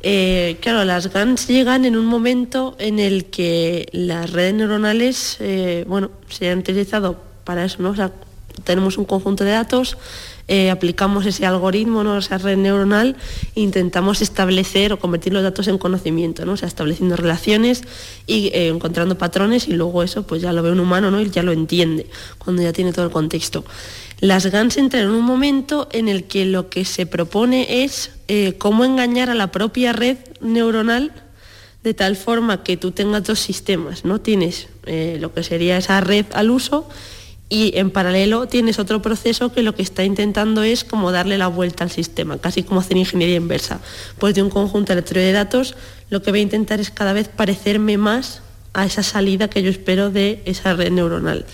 Eh, 0.03 0.57
claro, 0.61 0.85
las 0.85 1.13
GANs 1.13 1.47
llegan 1.47 1.85
en 1.85 1.97
un 1.97 2.07
momento 2.07 2.75
en 2.79 2.99
el 2.99 3.27
que 3.27 3.87
las 3.93 4.31
redes 4.31 4.55
neuronales, 4.55 5.37
eh, 5.41 5.85
bueno, 5.87 6.11
se 6.29 6.51
han 6.51 6.59
utilizado 6.59 7.21
para 7.45 7.65
eso, 7.65 7.81
¿no? 7.81 7.95
Tenemos 8.65 8.99
un 8.99 9.05
conjunto 9.05 9.45
de 9.45 9.51
datos, 9.51 9.97
eh, 10.49 10.71
aplicamos 10.71 11.27
ese 11.27 11.45
algoritmo, 11.45 12.05
¿no? 12.05 12.17
esa 12.19 12.39
red 12.39 12.57
neuronal, 12.57 13.17
e 13.57 13.61
intentamos 13.61 14.23
establecer 14.23 14.93
o 14.93 14.99
convertir 14.99 15.33
los 15.33 15.43
datos 15.43 15.67
en 15.67 15.77
conocimiento, 15.77 16.45
¿no? 16.45 16.53
o 16.53 16.55
estableciendo 16.55 17.17
relaciones 17.17 17.83
y 18.29 18.49
eh, 18.55 18.69
encontrando 18.69 19.19
patrones 19.19 19.67
y 19.67 19.73
luego 19.73 20.05
eso 20.05 20.25
pues 20.25 20.43
ya 20.43 20.53
lo 20.53 20.63
ve 20.63 20.71
un 20.71 20.79
humano 20.79 21.11
¿no? 21.11 21.21
y 21.21 21.31
ya 21.31 21.43
lo 21.43 21.51
entiende 21.51 22.07
cuando 22.39 22.63
ya 22.63 22.73
tiene 22.73 22.93
todo 22.93 23.05
el 23.05 23.11
contexto. 23.11 23.65
Las 24.21 24.47
GANs 24.47 24.77
entran 24.77 25.05
en 25.05 25.11
un 25.11 25.25
momento 25.25 25.89
en 25.91 26.09
el 26.09 26.25
que 26.25 26.47
lo 26.47 26.71
que 26.71 26.85
se 26.85 27.07
propone 27.07 27.85
es 27.85 28.13
eh, 28.29 28.55
cómo 28.57 28.85
engañar 28.85 29.31
a 29.31 29.35
la 29.35 29.51
propia 29.51 29.93
red 29.93 30.17
neuronal 30.41 31.13
de 31.83 31.93
tal 31.93 32.17
forma 32.17 32.63
que 32.63 32.77
tú 32.77 32.93
tengas 32.93 33.25
dos 33.25 33.39
sistemas, 33.39 34.05
¿no? 34.05 34.21
Tienes 34.21 34.69
lo 34.87 35.33
que 35.33 35.45
sería 35.45 35.77
esa 35.77 36.01
red 36.01 36.27
al 36.33 36.51
uso 36.51 36.89
y 37.49 37.79
en 37.79 37.91
paralelo 37.91 38.47
tienes 38.47 38.79
otro 38.79 39.03
proceso 39.03 39.53
que 39.53 39.63
lo 39.63 39.75
que 39.75 39.83
está 39.83 40.05
intentando 40.05 40.63
es 40.63 40.85
como 40.85 41.13
darle 41.13 41.39
la 41.39 41.47
vuelta 41.47 41.85
al 41.85 41.91
sistema, 41.91 42.39
casi 42.39 42.63
como 42.63 42.81
hacer 42.81 42.97
ingeniería 42.97 43.37
inversa. 43.37 43.81
Pues 44.19 44.35
de 44.35 44.43
un 44.43 44.51
conjunto 44.51 44.93
aleatorio 44.93 45.23
de 45.23 45.33
datos 45.33 45.77
lo 46.11 46.23
que 46.23 46.31
voy 46.31 46.41
a 46.41 46.45
intentar 46.45 46.81
es 46.81 46.91
cada 46.91 47.13
vez 47.13 47.29
parecerme 47.29 47.99
más 47.99 48.43
a 48.77 48.85
esa 48.85 49.03
salida 49.03 49.49
que 49.49 49.63
yo 49.63 49.71
espero 49.71 50.11
de 50.11 50.43
esa 50.45 50.75
red 50.75 50.93
neuronal. 50.93 51.47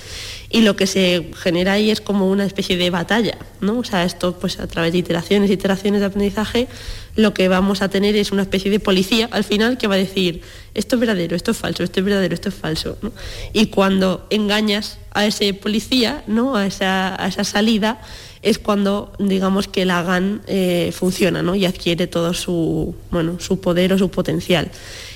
Y 0.51 0.63
lo 0.63 0.77
que 0.77 0.87
se 0.87 1.31
genera 1.35 1.75
ahí 1.75 1.91
es 1.91 2.01
como 2.01 2.29
una 2.29 2.45
especie 2.45 2.77
de 2.77 2.91
batalla, 2.91 3.39
¿no? 3.61 3.79
O 3.79 3.85
sea, 3.85 4.05
esto 4.05 4.37
pues 4.39 4.59
a 4.59 4.67
través 4.67 4.93
de 4.93 4.99
iteraciones, 4.99 5.51
iteraciones 5.51 6.01
de 6.01 6.07
aprendizaje, 6.09 6.67
lo 7.15 7.33
que 7.33 7.47
vamos 7.47 7.81
a 7.81 7.89
tener 7.89 8.17
es 8.17 8.33
una 8.33 8.43
especie 8.43 8.71
de 8.71 8.81
policía 8.81 9.29
al 9.31 9.45
final 9.45 9.79
que 9.79 9.87
va 9.87 9.95
a 9.95 9.99
decir, 9.99 10.43
esto 10.75 10.97
es 10.97 11.01
verdadero, 11.01 11.37
esto 11.37 11.53
es 11.53 11.57
falso, 11.57 11.85
esto 11.85 12.01
es 12.01 12.05
verdadero, 12.05 12.35
esto 12.35 12.49
es 12.49 12.55
falso. 12.57 12.99
Y 13.53 13.67
cuando 13.67 14.27
engañas 14.29 14.99
a 15.13 15.25
ese 15.25 15.55
policía, 15.55 16.25
¿no? 16.27 16.57
a, 16.57 16.67
esa, 16.67 17.45
salida, 17.45 18.03
es 18.43 18.59
cuando 18.59 19.13
digamos 19.21 19.69
que 19.69 19.85
la 19.85 20.03
GAN 20.03 20.43
eh, 20.49 20.93
funciona 20.93 21.57
y 21.57 21.67
adquiere 21.67 22.09
todo 22.09 22.35
su, 22.35 22.97
bueno, 23.11 23.39
su 23.39 23.61
poder 23.61 23.93
o 23.93 23.99
su 23.99 24.11
potencial. 24.11 24.71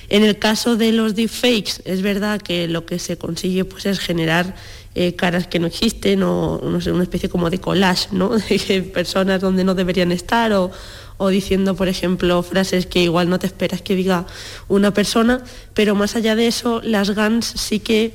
En 0.08 0.22
el 0.22 0.38
caso 0.38 0.76
de 0.76 0.92
los 0.92 1.14
deepfakes, 1.14 1.82
es 1.84 2.02
verdad 2.02 2.40
que 2.40 2.68
lo 2.68 2.86
que 2.86 2.98
se 2.98 3.16
consigue 3.16 3.64
pues, 3.64 3.86
es 3.86 3.98
generar 3.98 4.54
eh, 4.94 5.14
caras 5.14 5.46
que 5.46 5.58
no 5.58 5.66
existen 5.66 6.22
o 6.22 6.58
una 6.58 7.02
especie 7.02 7.28
como 7.28 7.50
de 7.50 7.58
collage, 7.58 8.08
¿no? 8.12 8.30
de 8.68 8.82
personas 8.82 9.40
donde 9.40 9.64
no 9.64 9.74
deberían 9.74 10.12
estar 10.12 10.52
o, 10.52 10.70
o 11.18 11.28
diciendo, 11.28 11.74
por 11.74 11.88
ejemplo, 11.88 12.42
frases 12.42 12.86
que 12.86 13.02
igual 13.02 13.28
no 13.28 13.38
te 13.38 13.46
esperas 13.46 13.82
que 13.82 13.96
diga 13.96 14.26
una 14.68 14.92
persona, 14.94 15.42
pero 15.74 15.94
más 15.94 16.16
allá 16.16 16.36
de 16.36 16.46
eso, 16.46 16.80
las 16.82 17.10
GANs 17.10 17.46
sí 17.56 17.80
que 17.80 18.12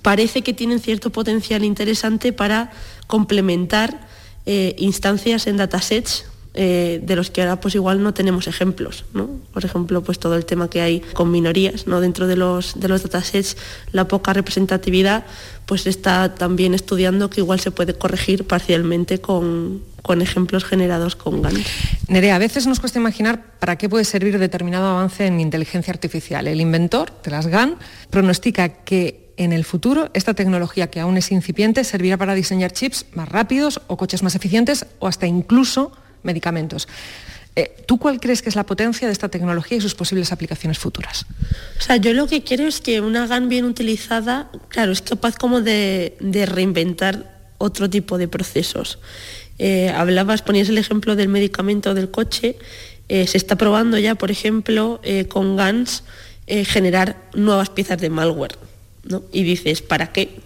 parece 0.00 0.42
que 0.42 0.54
tienen 0.54 0.80
cierto 0.80 1.10
potencial 1.10 1.64
interesante 1.64 2.32
para 2.32 2.72
complementar 3.06 4.08
eh, 4.46 4.74
instancias 4.78 5.46
en 5.46 5.56
datasets 5.56 6.24
eh, 6.54 7.00
de 7.02 7.16
los 7.16 7.30
que 7.30 7.40
ahora 7.40 7.60
pues 7.60 7.74
igual 7.74 8.02
no 8.02 8.12
tenemos 8.12 8.46
ejemplos, 8.46 9.06
¿no? 9.14 9.30
Por 9.54 9.64
ejemplo, 9.64 10.02
pues 10.02 10.18
todo 10.18 10.36
el 10.36 10.44
tema 10.44 10.68
que 10.68 10.82
hay 10.82 11.00
con 11.00 11.30
minorías, 11.30 11.86
¿no? 11.86 12.00
Dentro 12.00 12.26
de 12.26 12.36
los, 12.36 12.78
de 12.78 12.88
los 12.88 13.02
datasets, 13.02 13.56
la 13.92 14.06
poca 14.06 14.34
representatividad, 14.34 15.24
pues 15.64 15.86
está 15.86 16.34
también 16.34 16.74
estudiando 16.74 17.30
que 17.30 17.40
igual 17.40 17.60
se 17.60 17.70
puede 17.70 17.94
corregir 17.94 18.46
parcialmente 18.46 19.18
con, 19.18 19.82
con 20.02 20.20
ejemplos 20.20 20.64
generados 20.64 21.16
con 21.16 21.40
GAN. 21.40 21.54
Nerea, 22.08 22.36
a 22.36 22.38
veces 22.38 22.66
nos 22.66 22.80
cuesta 22.80 22.98
imaginar 22.98 23.58
para 23.58 23.76
qué 23.76 23.88
puede 23.88 24.04
servir 24.04 24.38
determinado 24.38 24.88
avance 24.88 25.26
en 25.26 25.40
inteligencia 25.40 25.92
artificial. 25.92 26.46
El 26.48 26.60
inventor 26.60 27.12
de 27.22 27.30
las 27.30 27.46
GAN 27.46 27.76
pronostica 28.10 28.68
que 28.84 29.32
en 29.38 29.52
el 29.52 29.64
futuro 29.64 30.10
esta 30.12 30.34
tecnología 30.34 30.90
que 30.90 31.00
aún 31.00 31.16
es 31.16 31.32
incipiente 31.32 31.84
servirá 31.84 32.18
para 32.18 32.34
diseñar 32.34 32.72
chips 32.72 33.06
más 33.14 33.28
rápidos 33.28 33.80
o 33.86 33.96
coches 33.96 34.22
más 34.22 34.34
eficientes 34.34 34.86
o 34.98 35.06
hasta 35.06 35.26
incluso 35.26 35.92
medicamentos. 36.22 36.88
Eh, 37.54 37.84
¿Tú 37.86 37.98
cuál 37.98 38.18
crees 38.18 38.40
que 38.40 38.48
es 38.48 38.56
la 38.56 38.64
potencia 38.64 39.06
de 39.06 39.12
esta 39.12 39.28
tecnología 39.28 39.76
y 39.76 39.80
sus 39.80 39.94
posibles 39.94 40.32
aplicaciones 40.32 40.78
futuras? 40.78 41.26
O 41.78 41.82
sea, 41.82 41.96
yo 41.96 42.14
lo 42.14 42.26
que 42.26 42.42
quiero 42.42 42.66
es 42.66 42.80
que 42.80 43.00
una 43.00 43.26
GAN 43.26 43.48
bien 43.48 43.66
utilizada, 43.66 44.50
claro, 44.68 44.92
es 44.92 45.02
capaz 45.02 45.36
como 45.36 45.60
de, 45.60 46.16
reinventar 46.48 47.30
otro 47.58 47.90
tipo 47.90 48.16
de 48.16 48.26
procesos. 48.26 48.98
Eh, 49.58 49.90
hablabas, 49.90 50.40
ponías 50.40 50.70
el 50.70 50.78
ejemplo 50.78 51.14
del 51.14 51.28
medicamento 51.28 51.92
del 51.92 52.10
coche, 52.10 52.56
eh, 53.08 53.26
se 53.26 53.36
está 53.36 53.56
probando 53.56 53.98
ya, 53.98 54.14
por 54.14 54.30
ejemplo, 54.30 55.00
con 55.28 55.56
GANs 55.56 56.04
generar 56.46 57.16
nuevas 57.34 57.70
piezas 57.70 57.98
de 57.98 58.10
malware. 58.10 58.58
¿no? 59.04 59.22
Y 59.32 59.42
dices, 59.42 59.82
¿para 59.82 60.12
qué? 60.12 60.40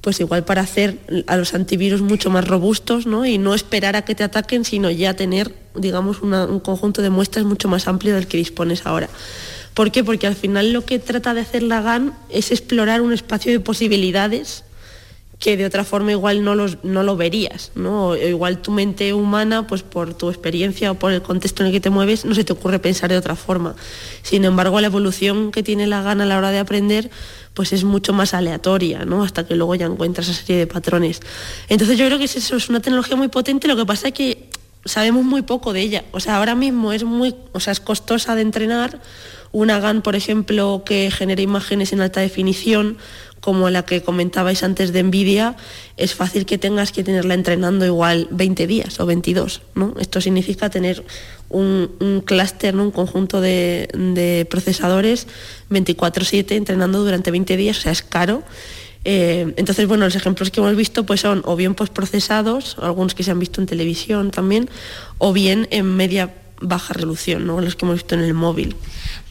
Pues 0.00 0.20
igual 0.20 0.44
para 0.44 0.62
hacer 0.62 0.98
a 1.26 1.36
los 1.36 1.54
antivirus 1.54 2.00
mucho 2.00 2.30
más 2.30 2.46
robustos 2.46 3.06
¿no? 3.06 3.26
y 3.26 3.38
no 3.38 3.54
esperar 3.54 3.96
a 3.96 4.02
que 4.02 4.14
te 4.14 4.24
ataquen, 4.24 4.64
sino 4.64 4.90
ya 4.90 5.14
tener, 5.14 5.54
digamos, 5.74 6.22
un 6.22 6.60
conjunto 6.60 7.02
de 7.02 7.10
muestras 7.10 7.44
mucho 7.44 7.68
más 7.68 7.86
amplio 7.86 8.14
del 8.14 8.26
que 8.26 8.38
dispones 8.38 8.86
ahora. 8.86 9.08
¿Por 9.74 9.92
qué? 9.92 10.02
Porque 10.02 10.26
al 10.26 10.34
final 10.34 10.72
lo 10.72 10.84
que 10.84 10.98
trata 10.98 11.34
de 11.34 11.42
hacer 11.42 11.62
la 11.62 11.80
GAN 11.80 12.14
es 12.30 12.50
explorar 12.50 13.02
un 13.02 13.12
espacio 13.12 13.52
de 13.52 13.60
posibilidades 13.60 14.64
que 15.40 15.56
de 15.56 15.64
otra 15.64 15.84
forma 15.84 16.12
igual 16.12 16.44
no, 16.44 16.54
los, 16.54 16.84
no 16.84 17.02
lo 17.02 17.16
verías, 17.16 17.72
¿no? 17.74 18.08
O 18.08 18.16
igual 18.16 18.60
tu 18.60 18.70
mente 18.70 19.14
humana, 19.14 19.66
pues 19.66 19.82
por 19.82 20.12
tu 20.12 20.28
experiencia 20.28 20.92
o 20.92 20.94
por 20.96 21.12
el 21.12 21.22
contexto 21.22 21.62
en 21.62 21.68
el 21.68 21.72
que 21.72 21.80
te 21.80 21.88
mueves, 21.88 22.26
no 22.26 22.34
se 22.34 22.44
te 22.44 22.52
ocurre 22.52 22.78
pensar 22.78 23.08
de 23.08 23.16
otra 23.16 23.34
forma. 23.36 23.74
Sin 24.22 24.44
embargo, 24.44 24.78
la 24.82 24.88
evolución 24.88 25.50
que 25.50 25.62
tiene 25.62 25.86
la 25.86 26.02
GAN 26.02 26.20
a 26.20 26.26
la 26.26 26.36
hora 26.36 26.50
de 26.50 26.58
aprender, 26.58 27.10
pues 27.54 27.72
es 27.72 27.84
mucho 27.84 28.12
más 28.12 28.34
aleatoria, 28.34 29.06
¿no? 29.06 29.24
Hasta 29.24 29.46
que 29.46 29.56
luego 29.56 29.74
ya 29.74 29.86
encuentras 29.86 30.28
esa 30.28 30.42
serie 30.42 30.58
de 30.58 30.66
patrones. 30.66 31.20
Entonces 31.70 31.96
yo 31.96 32.04
creo 32.04 32.18
que 32.18 32.24
eso, 32.24 32.56
es 32.56 32.68
una 32.68 32.80
tecnología 32.80 33.16
muy 33.16 33.28
potente, 33.28 33.66
lo 33.66 33.76
que 33.76 33.86
pasa 33.86 34.08
es 34.08 34.14
que 34.14 34.50
sabemos 34.84 35.24
muy 35.24 35.40
poco 35.40 35.72
de 35.72 35.80
ella. 35.80 36.04
O 36.12 36.20
sea, 36.20 36.36
ahora 36.36 36.54
mismo 36.54 36.92
es 36.92 37.04
muy, 37.04 37.34
o 37.52 37.60
sea, 37.60 37.72
es 37.72 37.80
costosa 37.80 38.34
de 38.34 38.42
entrenar. 38.42 39.00
Una 39.52 39.80
GAN, 39.80 40.02
por 40.02 40.14
ejemplo, 40.14 40.82
que 40.84 41.10
genera 41.10 41.42
imágenes 41.42 41.92
en 41.92 42.00
alta 42.00 42.20
definición, 42.20 42.98
como 43.40 43.70
la 43.70 43.84
que 43.84 44.02
comentabais 44.02 44.62
antes 44.62 44.92
de 44.92 45.02
Nvidia, 45.02 45.56
es 45.96 46.14
fácil 46.14 46.46
que 46.46 46.58
tengas 46.58 46.92
que 46.92 47.02
tenerla 47.02 47.34
entrenando 47.34 47.86
igual 47.86 48.28
20 48.30 48.66
días 48.66 49.00
o 49.00 49.06
22. 49.06 49.62
¿no? 49.74 49.94
Esto 49.98 50.20
significa 50.20 50.70
tener 50.70 51.02
un, 51.48 52.22
clúster, 52.24 52.76
un 52.76 52.90
conjunto 52.90 53.40
de, 53.40 54.46
procesadores 54.50 55.26
24/7 55.70 56.52
entrenando 56.52 57.02
durante 57.02 57.30
20 57.30 57.56
días, 57.56 57.78
o 57.78 57.80
sea, 57.80 57.92
es 57.92 58.02
caro. 58.02 58.42
Eh, 59.04 59.54
entonces, 59.56 59.88
bueno, 59.88 60.04
los 60.04 60.14
ejemplos 60.14 60.50
que 60.50 60.60
hemos 60.60 60.76
visto 60.76 61.06
pues 61.06 61.22
son 61.22 61.42
o 61.46 61.56
bien 61.56 61.74
postprocesados, 61.74 62.76
algunos 62.80 63.14
que 63.14 63.22
se 63.22 63.30
han 63.30 63.38
visto 63.38 63.60
en 63.60 63.66
televisión 63.66 64.30
también, 64.30 64.68
o 65.16 65.32
bien 65.32 65.66
en 65.70 65.86
media 65.96 66.34
baja 66.60 66.94
resolución, 66.94 67.46
¿no? 67.46 67.60
los 67.60 67.76
que 67.76 67.84
hemos 67.84 67.96
visto 67.96 68.14
en 68.14 68.22
el 68.22 68.34
móvil. 68.34 68.76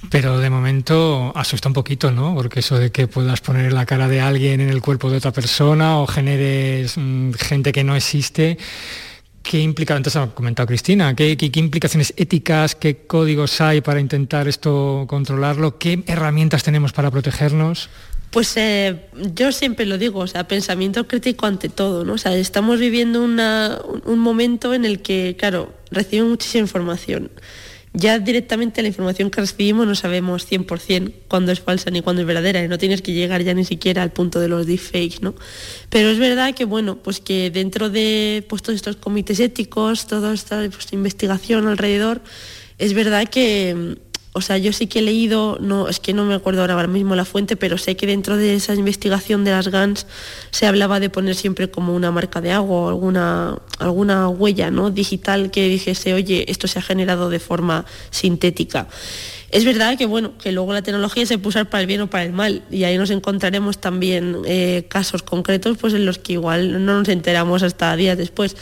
Pero 0.09 0.39
de 0.39 0.49
momento 0.49 1.31
asusta 1.35 1.67
un 1.67 1.73
poquito, 1.73 2.11
¿no? 2.11 2.33
Porque 2.33 2.61
eso 2.61 2.77
de 2.79 2.91
que 2.91 3.07
puedas 3.07 3.41
poner 3.41 3.73
la 3.73 3.85
cara 3.85 4.07
de 4.07 4.21
alguien 4.21 4.61
en 4.61 4.69
el 4.69 4.81
cuerpo 4.81 5.09
de 5.09 5.17
otra 5.17 5.31
persona 5.31 5.99
o 5.99 6.07
generes 6.07 6.97
mm, 6.97 7.31
gente 7.33 7.71
que 7.71 7.83
no 7.83 7.95
existe, 7.95 8.57
¿qué 9.43 9.59
implica? 9.59 9.95
Entonces 9.95 10.21
ha 10.21 10.27
comentado 10.27 10.67
Cristina, 10.67 11.15
¿qué, 11.15 11.35
qué, 11.35 11.51
implicaciones 11.59 12.13
éticas, 12.17 12.75
qué 12.75 13.05
códigos 13.07 13.59
hay 13.61 13.81
para 13.81 13.99
intentar 13.99 14.47
esto 14.47 15.05
controlarlo? 15.07 15.77
¿Qué 15.77 16.03
herramientas 16.07 16.63
tenemos 16.63 16.93
para 16.93 17.11
protegernos? 17.11 17.89
Pues 18.31 18.55
eh, 18.57 19.07
yo 19.33 19.51
siempre 19.51 19.85
lo 19.85 19.97
digo, 19.97 20.19
o 20.19 20.27
sea, 20.27 20.47
pensamiento 20.47 21.07
crítico 21.07 21.47
ante 21.47 21.67
todo, 21.67 22.05
¿no? 22.05 22.13
O 22.13 22.17
sea, 22.17 22.35
estamos 22.37 22.79
viviendo 22.79 23.23
un 23.23 24.19
momento 24.19 24.73
en 24.73 24.85
el 24.85 25.01
que, 25.01 25.35
claro, 25.37 25.73
recibimos 25.89 26.29
muchísima 26.29 26.61
información. 26.61 27.31
Ya 27.93 28.19
directamente 28.19 28.83
la 28.83 28.89
información 28.89 29.31
que 29.31 29.41
recibimos 29.41 29.87
no 29.87 29.95
sabemos 29.95 30.45
100% 30.47 31.11
cuándo 31.27 31.51
es 31.51 31.59
falsa 31.59 31.89
ni 31.89 32.03
cuándo 32.03 32.21
es 32.21 32.27
verdadera, 32.27 32.63
y 32.63 32.67
no 32.67 32.77
tienes 32.77 33.01
que 33.01 33.13
llegar 33.13 33.41
ya 33.41 33.55
ni 33.55 33.65
siquiera 33.65 34.03
al 34.03 34.11
punto 34.11 34.39
de 34.39 34.47
los 34.47 34.67
deepfakes, 34.67 35.21
¿no? 35.21 35.33
Pero 35.89 36.09
es 36.09 36.19
verdad 36.19 36.53
que, 36.53 36.65
bueno, 36.65 36.97
pues 36.97 37.19
que 37.19 37.49
dentro 37.49 37.89
de 37.89 38.45
pues, 38.47 38.61
todos 38.61 38.75
estos 38.75 38.97
comités 38.97 39.39
éticos, 39.39 40.05
toda 40.05 40.35
esta 40.35 40.69
pues, 40.69 40.93
investigación 40.93 41.67
alrededor, 41.67 42.21
es 42.77 42.93
verdad 42.93 43.27
que 43.27 43.97
o 44.31 44.41
sea, 44.41 44.57
yo 44.57 44.71
sí 44.73 44.85
que 44.85 44.99
he 44.99 45.01
leído, 45.01 45.57
no, 45.59 45.87
es 45.87 45.99
que 45.99 46.13
no 46.13 46.23
me 46.23 46.35
acuerdo 46.35 46.61
ahora 46.61 46.85
mismo 46.85 47.15
la 47.15 47.25
fuente, 47.25 47.55
pero 47.55 47.79
sé 47.79 47.95
que 47.95 48.05
dentro 48.05 48.37
de 48.37 48.53
esa 48.53 48.75
investigación 48.75 49.43
de 49.43 49.51
las 49.51 49.69
GANs 49.69 50.05
se 50.51 50.67
hablaba 50.67 50.99
de 50.99 51.09
poner 51.09 51.35
siempre 51.35 51.71
como 51.71 51.95
una 51.95 52.11
marca 52.11 52.39
de 52.39 52.51
agua 52.51 52.77
o 52.77 52.89
alguna, 52.89 53.57
alguna 53.79 54.29
huella 54.29 54.69
¿no? 54.69 54.91
digital 54.91 55.49
que 55.49 55.67
dijese, 55.67 56.13
oye, 56.13 56.45
esto 56.47 56.67
se 56.67 56.77
ha 56.77 56.83
generado 56.83 57.31
de 57.31 57.39
forma 57.39 57.85
sintética. 58.11 58.87
Es 59.51 59.65
verdad 59.65 59.97
que 59.97 60.05
bueno, 60.05 60.37
que 60.37 60.51
luego 60.51 60.73
la 60.73 60.83
tecnología 60.83 61.25
se 61.25 61.39
puede 61.39 61.49
usar 61.49 61.69
para 61.69 61.81
el 61.81 61.87
bien 61.87 62.01
o 62.01 62.07
para 62.07 62.23
el 62.23 62.31
mal 62.31 62.61
y 62.69 62.83
ahí 62.83 62.97
nos 62.99 63.09
encontraremos 63.09 63.79
también 63.79 64.37
eh, 64.45 64.85
casos 64.89 65.23
concretos 65.23 65.75
pues 65.77 65.95
en 65.95 66.05
los 66.05 66.19
que 66.19 66.33
igual 66.33 66.85
no 66.85 66.99
nos 66.99 67.09
enteramos 67.09 67.63
hasta 67.63 67.95
días 67.95 68.15
después 68.15 68.55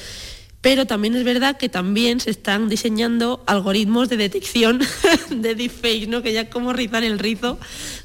pero 0.68 0.86
también 0.86 1.16
es 1.16 1.24
verdad 1.24 1.56
que 1.56 1.70
también 1.70 2.20
se 2.20 2.30
están 2.30 2.68
diseñando 2.68 3.42
algoritmos 3.46 4.10
de 4.10 4.18
detección 4.18 4.82
de 5.30 5.56
deepfake, 5.56 6.10
¿no? 6.10 6.22
que 6.22 6.34
ya 6.34 6.50
como 6.50 6.74
rizar 6.74 7.06
el 7.06 7.20
rizo 7.20 7.58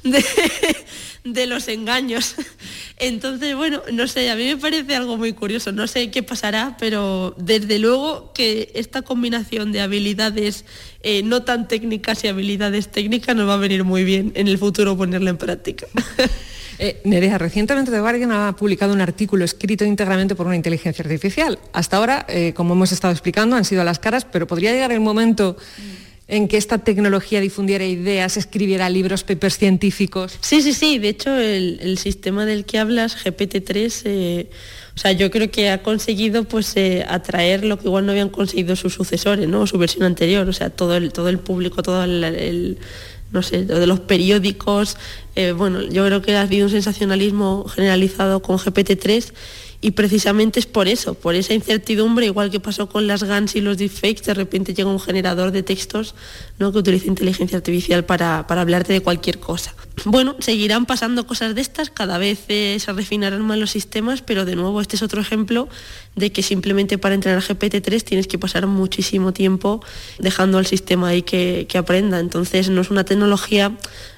de, 1.25 1.47
los 1.49 1.67
engaños. 1.67 2.37
Entonces, 2.99 3.57
bueno, 3.57 3.83
no 3.93 4.07
sé, 4.07 4.31
a 4.31 4.37
mí 4.37 4.45
me 4.45 4.57
parece 4.57 4.95
algo 4.95 5.17
muy 5.17 5.33
curioso, 5.33 5.73
no 5.73 5.89
sé 5.89 6.13
qué 6.13 6.23
pasará, 6.23 6.77
pero 6.79 7.35
desde 7.37 7.81
luego 7.81 8.33
que 8.33 8.71
esta 8.75 9.03
combinación 9.03 9.73
de 9.73 9.81
habilidades 9.81 10.65
eh, 11.03 11.25
no 11.25 11.43
tan 11.43 11.67
técnicas 11.67 12.23
y 12.23 12.29
habilidades 12.29 12.93
técnicas 12.93 13.35
nos 13.35 13.49
va 13.49 13.55
a 13.55 13.57
venir 13.57 13.83
muy 13.83 14.05
bien 14.05 14.31
en 14.37 14.47
el 14.47 14.57
futuro 14.57 14.97
ponerla 14.97 15.31
en 15.31 15.37
práctica. 15.37 15.89
Eh, 16.85 17.01
Nerea, 17.05 17.39
recientemente 17.39 17.93
The 17.93 18.01
Guardian 18.01 18.33
ha 18.33 18.57
publicado 18.57 18.93
un 18.93 19.01
artículo 19.01 19.45
escrito 19.45 19.85
íntegramente 19.85 20.35
por 20.35 20.49
una 20.49 20.57
inteligencia 20.57 21.05
artificial. 21.05 21.61
Hasta 21.73 21.97
ahora, 21.97 22.27
eh, 22.29 22.55
como 22.57 22.75
hemos 22.75 22.91
estado 22.91 23.13
explicando, 23.13 23.55
han 23.55 23.65
sido 23.65 23.85
las 23.85 24.01
caras, 24.01 24.25
pero 24.25 24.49
podría 24.49 24.73
llegar 24.73 24.91
el 24.91 24.99
momento 24.99 25.57
en 26.27 26.49
que 26.49 26.57
esta 26.57 26.79
tecnología 26.79 27.41
difundiera 27.41 27.85
ideas, 27.85 28.37
escribiera 28.37 28.91
libros, 28.91 29.23
papers 29.23 29.59
científicos. 29.59 30.37
Sí, 30.41 30.61
sí, 30.61 30.73
sí. 30.73 30.99
De 30.99 31.11
hecho, 31.11 31.33
el, 31.37 31.99
sistema 31.99 32.47
del 32.47 32.65
que 32.65 32.81
hablas, 32.81 33.17
GPT-3, 33.25 34.03
eh, 34.07 34.51
o 34.97 34.99
sea, 34.99 35.13
yo 35.13 35.31
creo 35.31 35.53
que 35.53 35.71
ha 35.71 35.85
conseguido 35.85 36.43
pues 36.49 36.75
atraer 37.07 37.65
lo 37.65 37.79
que 37.79 37.87
igual 37.87 38.07
no 38.07 38.11
habían 38.11 38.29
conseguido 38.29 38.75
sus 38.75 38.93
sucesores, 38.93 39.49
¿no? 39.49 39.69
su 39.69 39.79
versión 39.79 40.03
anterior. 40.03 40.49
O 40.49 40.53
sea, 40.53 40.71
todo 40.71 40.97
el, 40.97 41.13
todo 41.13 41.29
el 41.29 41.39
público, 41.39 41.81
todo 41.85 42.03
el 42.03 42.77
no 43.33 43.43
sé, 43.43 43.65
de 43.65 43.87
los 43.87 44.01
periódicos. 44.01 44.97
Eh, 45.35 45.53
bueno, 45.53 45.83
yo 45.83 46.05
creo 46.07 46.23
que 46.23 46.37
ha 46.37 46.43
habido 46.43 46.67
un 46.67 46.71
sensacionalismo 46.71 47.65
generalizado 47.69 48.43
con 48.43 48.59
GPT-3 48.59 49.33
y 49.85 49.91
precisamente 49.91 50.61
es 50.61 50.67
por 50.67 50.87
eso, 50.87 51.15
por 51.15 51.35
esa 51.35 51.55
incertidumbre, 51.55 52.27
igual 52.27 52.53
que 52.53 52.61
pasó 52.61 52.89
con 52.89 53.09
las 53.09 53.25
GANs 53.25 53.57
y 53.57 53.61
los 53.61 53.79
deepfakes, 53.79 54.23
de 54.23 54.33
repente 54.33 54.75
llega 54.75 54.89
un 54.89 55.01
generador 55.01 55.51
de 55.51 55.65
textos 55.65 56.15
¿no? 56.61 56.71
que 56.71 56.79
utiliza 56.79 57.09
inteligencia 57.09 57.59
artificial 57.59 58.05
para, 58.05 58.47
para 58.47 58.61
hablarte 58.61 58.93
de 58.93 59.01
cualquier 59.01 59.41
cosa. 59.41 59.75
Bueno, 60.05 60.37
seguirán 60.39 60.87
pasando 60.87 61.27
cosas 61.27 61.57
de 61.57 61.63
estas, 61.63 61.91
cada 61.91 62.19
vez 62.19 62.45
eh, 62.47 62.77
se 62.79 62.93
refinarán 62.93 63.43
más 63.43 63.59
los 63.59 63.73
sistemas, 63.73 64.23
pero 64.23 64.45
de 64.45 64.55
nuevo 64.55 64.81
este 64.81 64.95
es 64.95 65.03
otro 65.03 65.21
ejemplo 65.21 65.69
de 66.15 66.31
que 66.31 66.43
simplemente 66.43 66.99
para 66.99 67.15
entrenar 67.15 67.43
GPT-3 67.43 68.03
tienes 68.03 68.27
que 68.27 68.39
pasar 68.39 68.67
muchísimo 68.67 69.33
tiempo 69.33 69.83
dejando 70.19 70.59
al 70.59 70.67
sistema 70.67 71.09
ahí 71.09 71.23
que, 71.23 71.67
que 71.69 71.79
aprenda. 71.79 72.21
Entonces 72.21 72.69
no 72.69 72.81
es 72.83 72.91
una 72.91 73.05
tecnología 73.05 73.77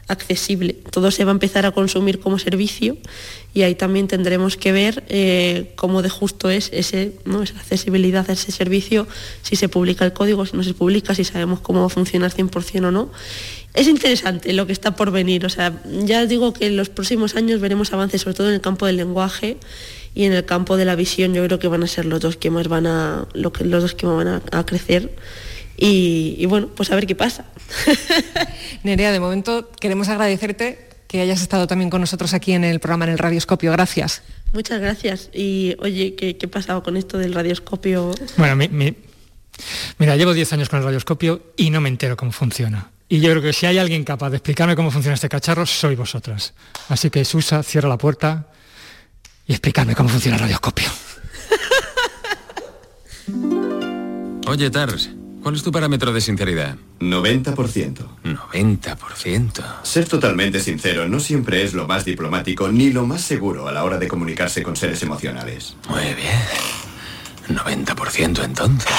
accesible. 0.09 0.75
Todo 0.91 1.11
se 1.11 1.25
va 1.25 1.31
a 1.31 1.33
empezar 1.33 1.67
a 1.67 1.71
consumir 1.71 2.21
como 2.21 2.39
servicio 2.39 2.97
y 3.55 3.63
ahí 3.63 3.75
también 3.75 4.09
tendremos 4.09 4.57
que 4.57 4.73
ver 4.73 5.05
eh, 5.09 5.73
cómo 5.77 6.03
de 6.03 6.11
justo 6.11 6.51
es 6.51 6.71
ese, 6.73 7.13
¿no? 7.25 7.43
esa 7.43 7.59
accesibilidad 7.59 8.29
a 8.29 8.33
ese 8.33 8.53
servicio, 8.53 9.07
si 9.43 9.57
se 9.57 9.69
publica 9.69 10.05
el 10.05 10.13
código, 10.13 10.45
si 10.45 10.57
no 10.57 10.65
se 10.65 10.75
publica, 10.75 11.15
si 11.15 11.25
sabemos 11.25 11.61
cómo 11.61 11.81
va 11.81 11.87
a 11.87 11.91
funcionar 11.91 12.33
100% 12.33 12.87
o 12.87 12.91
no. 12.91 13.11
Es 13.73 13.89
interesante 13.89 14.53
lo 14.53 14.67
que 14.67 14.73
está 14.73 14.95
por 14.95 15.11
venir, 15.11 15.47
o 15.47 15.49
sea, 15.49 15.81
ya 16.05 16.27
digo 16.27 16.53
que 16.53 16.67
en 16.67 16.77
los 16.77 16.91
próximos 16.91 17.35
años 17.35 17.61
veremos 17.61 17.93
avances 17.93 18.23
sobre 18.23 18.37
todo 18.37 18.49
en 18.49 18.55
el 18.55 18.61
campo 18.61 18.87
del 18.87 18.97
lenguaje 18.97 19.57
y 20.15 20.25
en 20.25 20.33
el 20.33 20.45
campo 20.45 20.77
de 20.77 20.85
la 20.85 20.95
visión 20.95 21.35
yo 21.35 21.45
creo 21.45 21.59
que 21.59 21.69
van 21.69 21.83
a 21.83 21.87
ser 21.87 22.05
los 22.05 22.21
dos 22.21 22.37
que 22.37 22.51
más 22.51 22.69
van 22.69 22.87
a, 22.87 23.27
los 23.35 23.53
dos 23.53 23.95
que 23.95 24.07
van 24.07 24.43
a 24.51 24.67
crecer 24.67 25.11
y, 25.77 26.47
bueno, 26.47 26.69
pues 26.69 26.91
a 26.91 26.95
ver 26.95 27.07
qué 27.07 27.15
pasa. 27.15 27.47
Nerea, 28.85 29.13
de 29.13 29.21
momento 29.21 29.71
queremos 29.81 30.09
agradecerte 30.09 30.89
que 31.09 31.21
hayas 31.21 31.43
estado 31.43 31.67
también 31.67 31.91
con 31.91 32.01
nosotros 32.01 32.35
aquí 32.35 32.53
en 32.53 32.65
el 32.65 32.81
programa 32.81 33.07
en 33.07 33.13
el 33.13 33.19
Radioscopio. 33.19 33.73
Gracias. 33.73 34.23
Muchas 34.53 34.81
gracias. 34.81 35.31
Y 35.33 35.77
oye, 35.81 36.15
¿qué, 36.15 36.37
qué 36.37 36.47
ha 36.47 36.51
pasado 36.51 36.83
con 36.83 36.97
esto 36.97 37.19
del 37.19 37.35
radioscopio? 37.35 38.15
Bueno, 38.37 38.57
mira, 39.99 40.17
llevo 40.17 40.33
10 40.33 40.53
años 40.53 40.69
con 40.69 40.79
el 40.79 40.85
radioscopio 40.85 41.43
y 41.57 41.71
no 41.71 41.81
me 41.81 41.89
entero 41.89 42.17
cómo 42.17 42.31
funciona. 42.31 42.91
Y 43.09 43.21
yo 43.21 43.31
creo 43.31 43.43
que 43.43 43.53
si 43.53 43.67
hay 43.67 43.79
alguien 43.79 44.05
capaz 44.05 44.31
de 44.31 44.37
explicarme 44.37 44.77
cómo 44.77 44.91
funciona 44.91 45.15
este 45.15 45.29
cacharro, 45.29 45.67
soy 45.67 45.97
vosotras. 45.97 46.55
Así 46.89 47.11
que 47.11 47.25
Susa, 47.25 47.63
cierra 47.63 47.89
la 47.89 47.99
puerta 47.99 48.49
y 49.47 49.53
explícame 49.53 49.95
cómo 49.95 50.09
funciona 50.09 50.37
el 50.37 50.43
radioscopio. 50.43 50.89
Oye, 54.47 54.71
Tars, 54.71 55.11
¿Cuál 55.45 55.57
es 55.57 55.63
tu 55.63 55.71
parámetro 55.71 56.11
de 56.15 56.23
sinceridad? 56.23 56.79
90%. 57.01 57.99
90%. 58.25 59.65
Ser 59.83 60.09
totalmente 60.09 60.59
sincero 60.59 61.07
no 61.07 61.21
siempre 61.21 61.63
es 61.63 61.75
lo 61.75 61.87
más 61.87 62.07
diplomático 62.07 62.69
ni 62.69 62.89
lo 62.89 63.07
más 63.07 63.21
seguro 63.21 63.69
a 63.69 63.73
la 63.73 63.85
hora 63.85 63.99
de 63.99 64.09
comunicarse 64.09 64.63
con 64.63 64.75
seres 64.75 65.03
emocionales. 65.03 65.77
Muy 65.91 66.15
bien. 66.15 66.41
90% 67.51 68.43
entonces. 68.43 68.91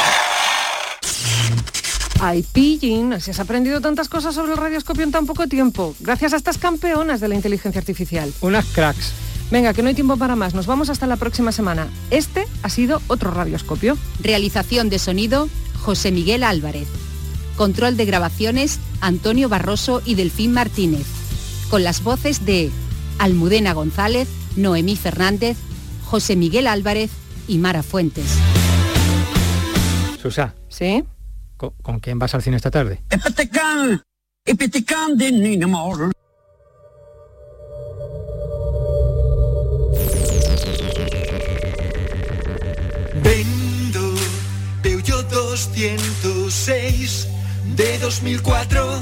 Ay, 2.20 2.46
pillín, 2.54 3.20
si 3.20 3.32
has 3.32 3.40
aprendido 3.40 3.82
tantas 3.82 4.08
cosas 4.08 4.36
sobre 4.36 4.52
el 4.52 4.60
radioscopio 4.60 5.04
en 5.04 5.12
tan 5.12 5.26
poco 5.26 5.48
tiempo, 5.48 5.96
gracias 6.00 6.34
a 6.34 6.38
estas 6.38 6.60
campeonas 6.60 7.22
de 7.22 7.28
la 7.28 7.34
inteligencia 7.34 7.80
artificial. 7.80 8.32
Unas 8.42 8.66
cracks. 8.66 9.14
Venga, 9.52 9.74
que 9.74 9.84
no 9.84 9.90
hay 9.90 9.96
tiempo 9.96 10.18
para 10.18 10.36
más. 10.36 10.54
Nos 10.54 10.66
vamos 10.66 10.90
hasta 10.90 11.08
la 11.08 11.18
próxima 11.18 11.52
semana. 11.52 11.88
Este 12.10 12.48
ha 12.64 12.70
sido 12.70 13.02
otro 13.08 13.32
radioscopio. 13.32 13.98
Realización 14.22 14.90
de 14.90 15.00
sonido, 15.00 15.50
José 15.80 16.12
Miguel 16.12 16.44
Álvarez. 16.44 16.88
Control 17.56 17.96
de 17.96 18.06
grabaciones, 18.06 18.80
Antonio 19.02 19.48
Barroso 19.48 20.02
y 20.04 20.16
Delfín 20.16 20.52
Martínez. 20.52 21.06
Con 21.70 21.84
las 21.84 22.04
voces 22.04 22.46
de 22.46 22.72
Almudena 23.20 23.74
González, 23.74 24.28
Noemí 24.56 24.96
Fernández, 24.96 25.58
José 26.06 26.36
Miguel 26.36 26.68
Álvarez 26.68 27.12
y 27.48 27.58
Mara 27.60 27.84
Fuentes. 27.84 28.26
Susa. 30.22 30.56
¿Sí? 30.70 31.04
¿Con, 31.58 32.00
quién 32.00 32.20
vas 32.20 32.36
al 32.36 32.42
cine 32.42 32.58
esta 32.58 32.72
tarde? 32.72 33.02
206 45.56 47.30
de 47.78 47.98
2004 48.00 49.00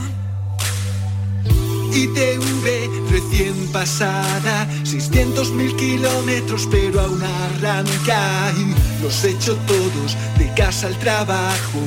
ITV 1.91 3.09
recién 3.09 3.55
pasada 3.71 4.67
600.000 4.83 5.75
kilómetros 5.75 6.67
pero 6.69 7.01
aún 7.01 7.23
arranca 7.23 8.53
y 8.55 9.01
los 9.01 9.23
he 9.23 9.31
hecho 9.31 9.55
todos 9.65 10.15
de 10.37 10.53
casa 10.53 10.85
al 10.85 10.99
trabajo. 10.99 11.79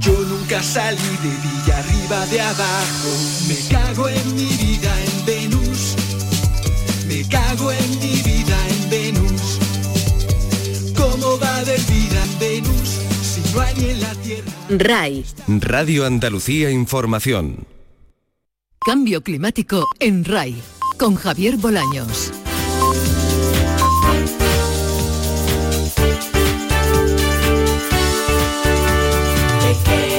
Yo 0.00 0.12
nunca 0.12 0.62
salí 0.62 0.98
de 1.22 1.30
Villa 1.42 1.78
arriba 1.78 2.26
de 2.26 2.40
abajo. 2.42 3.10
Me 3.48 3.56
cago 3.70 4.06
en 4.10 4.34
mi 4.36 4.59
RAI. 14.78 15.24
Radio 15.48 16.06
Andalucía 16.06 16.70
Información. 16.70 17.66
Cambio 18.78 19.22
climático 19.22 19.88
en 19.98 20.24
RAI. 20.24 20.54
Con 20.96 21.16
Javier 21.16 21.56
Bolaños. 21.56 22.32